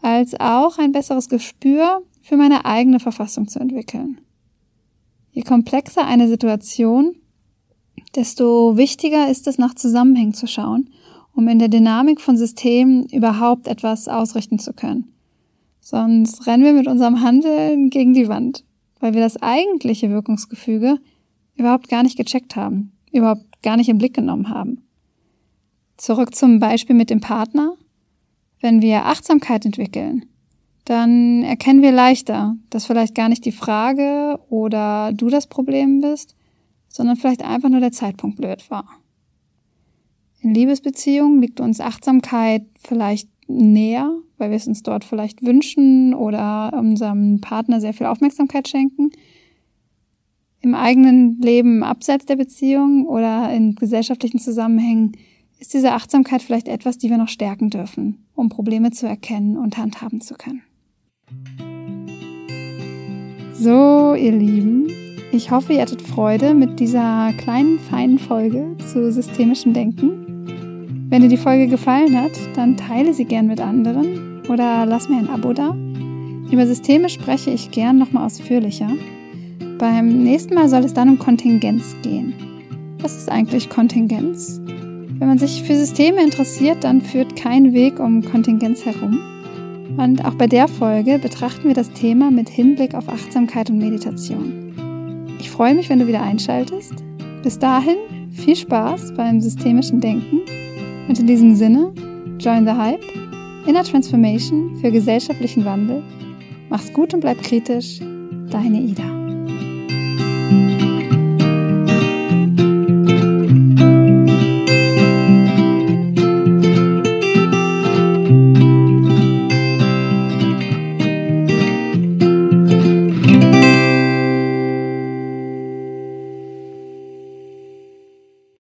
als 0.00 0.40
auch 0.40 0.78
ein 0.78 0.92
besseres 0.92 1.28
Gespür 1.28 2.00
für 2.22 2.38
meine 2.38 2.64
eigene 2.64 2.98
Verfassung 2.98 3.46
zu 3.46 3.60
entwickeln. 3.60 4.22
Je 5.32 5.42
komplexer 5.42 6.06
eine 6.06 6.28
Situation, 6.28 7.14
desto 8.14 8.76
wichtiger 8.76 9.30
ist 9.30 9.46
es, 9.46 9.58
nach 9.58 9.74
Zusammenhängen 9.74 10.34
zu 10.34 10.46
schauen, 10.46 10.90
um 11.34 11.48
in 11.48 11.58
der 11.58 11.68
Dynamik 11.68 12.20
von 12.20 12.36
Systemen 12.36 13.06
überhaupt 13.06 13.68
etwas 13.68 14.08
ausrichten 14.08 14.58
zu 14.58 14.72
können. 14.72 15.12
Sonst 15.80 16.46
rennen 16.46 16.64
wir 16.64 16.72
mit 16.72 16.88
unserem 16.88 17.20
Handeln 17.20 17.90
gegen 17.90 18.14
die 18.14 18.28
Wand, 18.28 18.64
weil 19.00 19.14
wir 19.14 19.20
das 19.20 19.40
eigentliche 19.40 20.10
Wirkungsgefüge 20.10 20.98
überhaupt 21.54 21.88
gar 21.88 22.02
nicht 22.02 22.16
gecheckt 22.16 22.56
haben, 22.56 22.92
überhaupt 23.12 23.62
gar 23.62 23.76
nicht 23.76 23.88
im 23.88 23.98
Blick 23.98 24.14
genommen 24.14 24.48
haben. 24.48 24.82
Zurück 25.96 26.34
zum 26.34 26.58
Beispiel 26.58 26.96
mit 26.96 27.10
dem 27.10 27.20
Partner. 27.20 27.74
Wenn 28.60 28.82
wir 28.82 29.06
Achtsamkeit 29.06 29.64
entwickeln, 29.64 30.26
dann 30.84 31.42
erkennen 31.42 31.82
wir 31.82 31.92
leichter, 31.92 32.56
dass 32.70 32.86
vielleicht 32.86 33.14
gar 33.14 33.28
nicht 33.28 33.44
die 33.44 33.52
Frage 33.52 34.38
oder 34.48 35.12
du 35.12 35.28
das 35.28 35.46
Problem 35.46 36.00
bist, 36.00 36.35
sondern 36.96 37.16
vielleicht 37.16 37.44
einfach 37.44 37.68
nur 37.68 37.80
der 37.80 37.92
Zeitpunkt 37.92 38.36
blöd 38.36 38.70
war. 38.70 38.86
In 40.40 40.54
Liebesbeziehungen 40.54 41.40
liegt 41.40 41.60
uns 41.60 41.80
Achtsamkeit 41.80 42.64
vielleicht 42.78 43.28
näher, 43.48 44.10
weil 44.38 44.50
wir 44.50 44.56
es 44.56 44.66
uns 44.66 44.82
dort 44.82 45.04
vielleicht 45.04 45.44
wünschen 45.44 46.14
oder 46.14 46.72
unserem 46.72 47.40
Partner 47.40 47.80
sehr 47.80 47.94
viel 47.94 48.06
Aufmerksamkeit 48.06 48.68
schenken 48.68 49.10
im 50.66 50.74
eigenen 50.74 51.40
Leben 51.40 51.84
abseits 51.84 52.26
der 52.26 52.34
Beziehung 52.34 53.06
oder 53.06 53.52
in 53.52 53.76
gesellschaftlichen 53.76 54.40
Zusammenhängen 54.40 55.12
ist 55.60 55.72
diese 55.72 55.92
Achtsamkeit 55.92 56.42
vielleicht 56.42 56.66
etwas, 56.66 56.98
die 56.98 57.08
wir 57.08 57.18
noch 57.18 57.28
stärken 57.28 57.70
dürfen, 57.70 58.26
um 58.34 58.48
Probleme 58.48 58.90
zu 58.90 59.06
erkennen 59.06 59.56
und 59.56 59.78
handhaben 59.78 60.20
zu 60.20 60.34
können. 60.34 60.62
So, 63.54 64.14
ihr 64.14 64.32
Lieben, 64.32 64.88
ich 65.32 65.50
hoffe, 65.50 65.74
ihr 65.74 65.82
hattet 65.82 66.02
Freude 66.02 66.54
mit 66.54 66.80
dieser 66.80 67.32
kleinen, 67.38 67.78
feinen 67.78 68.18
Folge 68.18 68.76
zu 68.78 69.12
systemischem 69.12 69.72
Denken. 69.72 71.06
Wenn 71.08 71.22
dir 71.22 71.28
die 71.28 71.36
Folge 71.36 71.68
gefallen 71.68 72.20
hat, 72.20 72.32
dann 72.54 72.76
teile 72.76 73.12
sie 73.12 73.24
gern 73.24 73.46
mit 73.46 73.60
anderen 73.60 74.42
oder 74.48 74.86
lass 74.86 75.08
mir 75.08 75.18
ein 75.18 75.30
Abo 75.30 75.52
da. 75.52 75.74
Über 76.50 76.66
Systeme 76.66 77.08
spreche 77.08 77.50
ich 77.50 77.70
gern 77.70 77.98
nochmal 77.98 78.26
ausführlicher. 78.26 78.88
Beim 79.78 80.22
nächsten 80.22 80.54
Mal 80.54 80.68
soll 80.68 80.84
es 80.84 80.94
dann 80.94 81.08
um 81.08 81.18
Kontingenz 81.18 81.94
gehen. 82.02 82.34
Was 83.00 83.16
ist 83.16 83.30
eigentlich 83.30 83.68
Kontingenz? 83.68 84.60
Wenn 85.18 85.28
man 85.28 85.38
sich 85.38 85.62
für 85.62 85.74
Systeme 85.74 86.22
interessiert, 86.22 86.84
dann 86.84 87.00
führt 87.00 87.36
kein 87.36 87.72
Weg 87.72 88.00
um 88.00 88.22
Kontingenz 88.22 88.84
herum. 88.84 89.18
Und 89.96 90.24
auch 90.24 90.34
bei 90.34 90.46
der 90.46 90.68
Folge 90.68 91.18
betrachten 91.18 91.68
wir 91.68 91.74
das 91.74 91.90
Thema 91.92 92.30
mit 92.30 92.48
Hinblick 92.48 92.94
auf 92.94 93.08
Achtsamkeit 93.08 93.70
und 93.70 93.78
Meditation. 93.78 94.65
Ich 95.46 95.52
freue 95.52 95.74
mich, 95.74 95.88
wenn 95.88 96.00
du 96.00 96.08
wieder 96.08 96.22
einschaltest. 96.22 97.04
Bis 97.44 97.56
dahin 97.56 97.96
viel 98.32 98.56
Spaß 98.56 99.14
beim 99.14 99.40
systemischen 99.40 100.00
Denken 100.00 100.40
und 101.08 101.16
in 101.20 101.28
diesem 101.28 101.54
Sinne, 101.54 101.92
join 102.40 102.66
the 102.66 102.72
hype, 102.72 103.04
Inner 103.64 103.84
Transformation 103.84 104.76
für 104.80 104.90
gesellschaftlichen 104.90 105.64
Wandel. 105.64 106.02
Mach's 106.68 106.92
gut 106.92 107.14
und 107.14 107.20
bleib 107.20 107.40
kritisch. 107.42 108.00
Deine 108.50 108.80
Ida. 108.80 109.04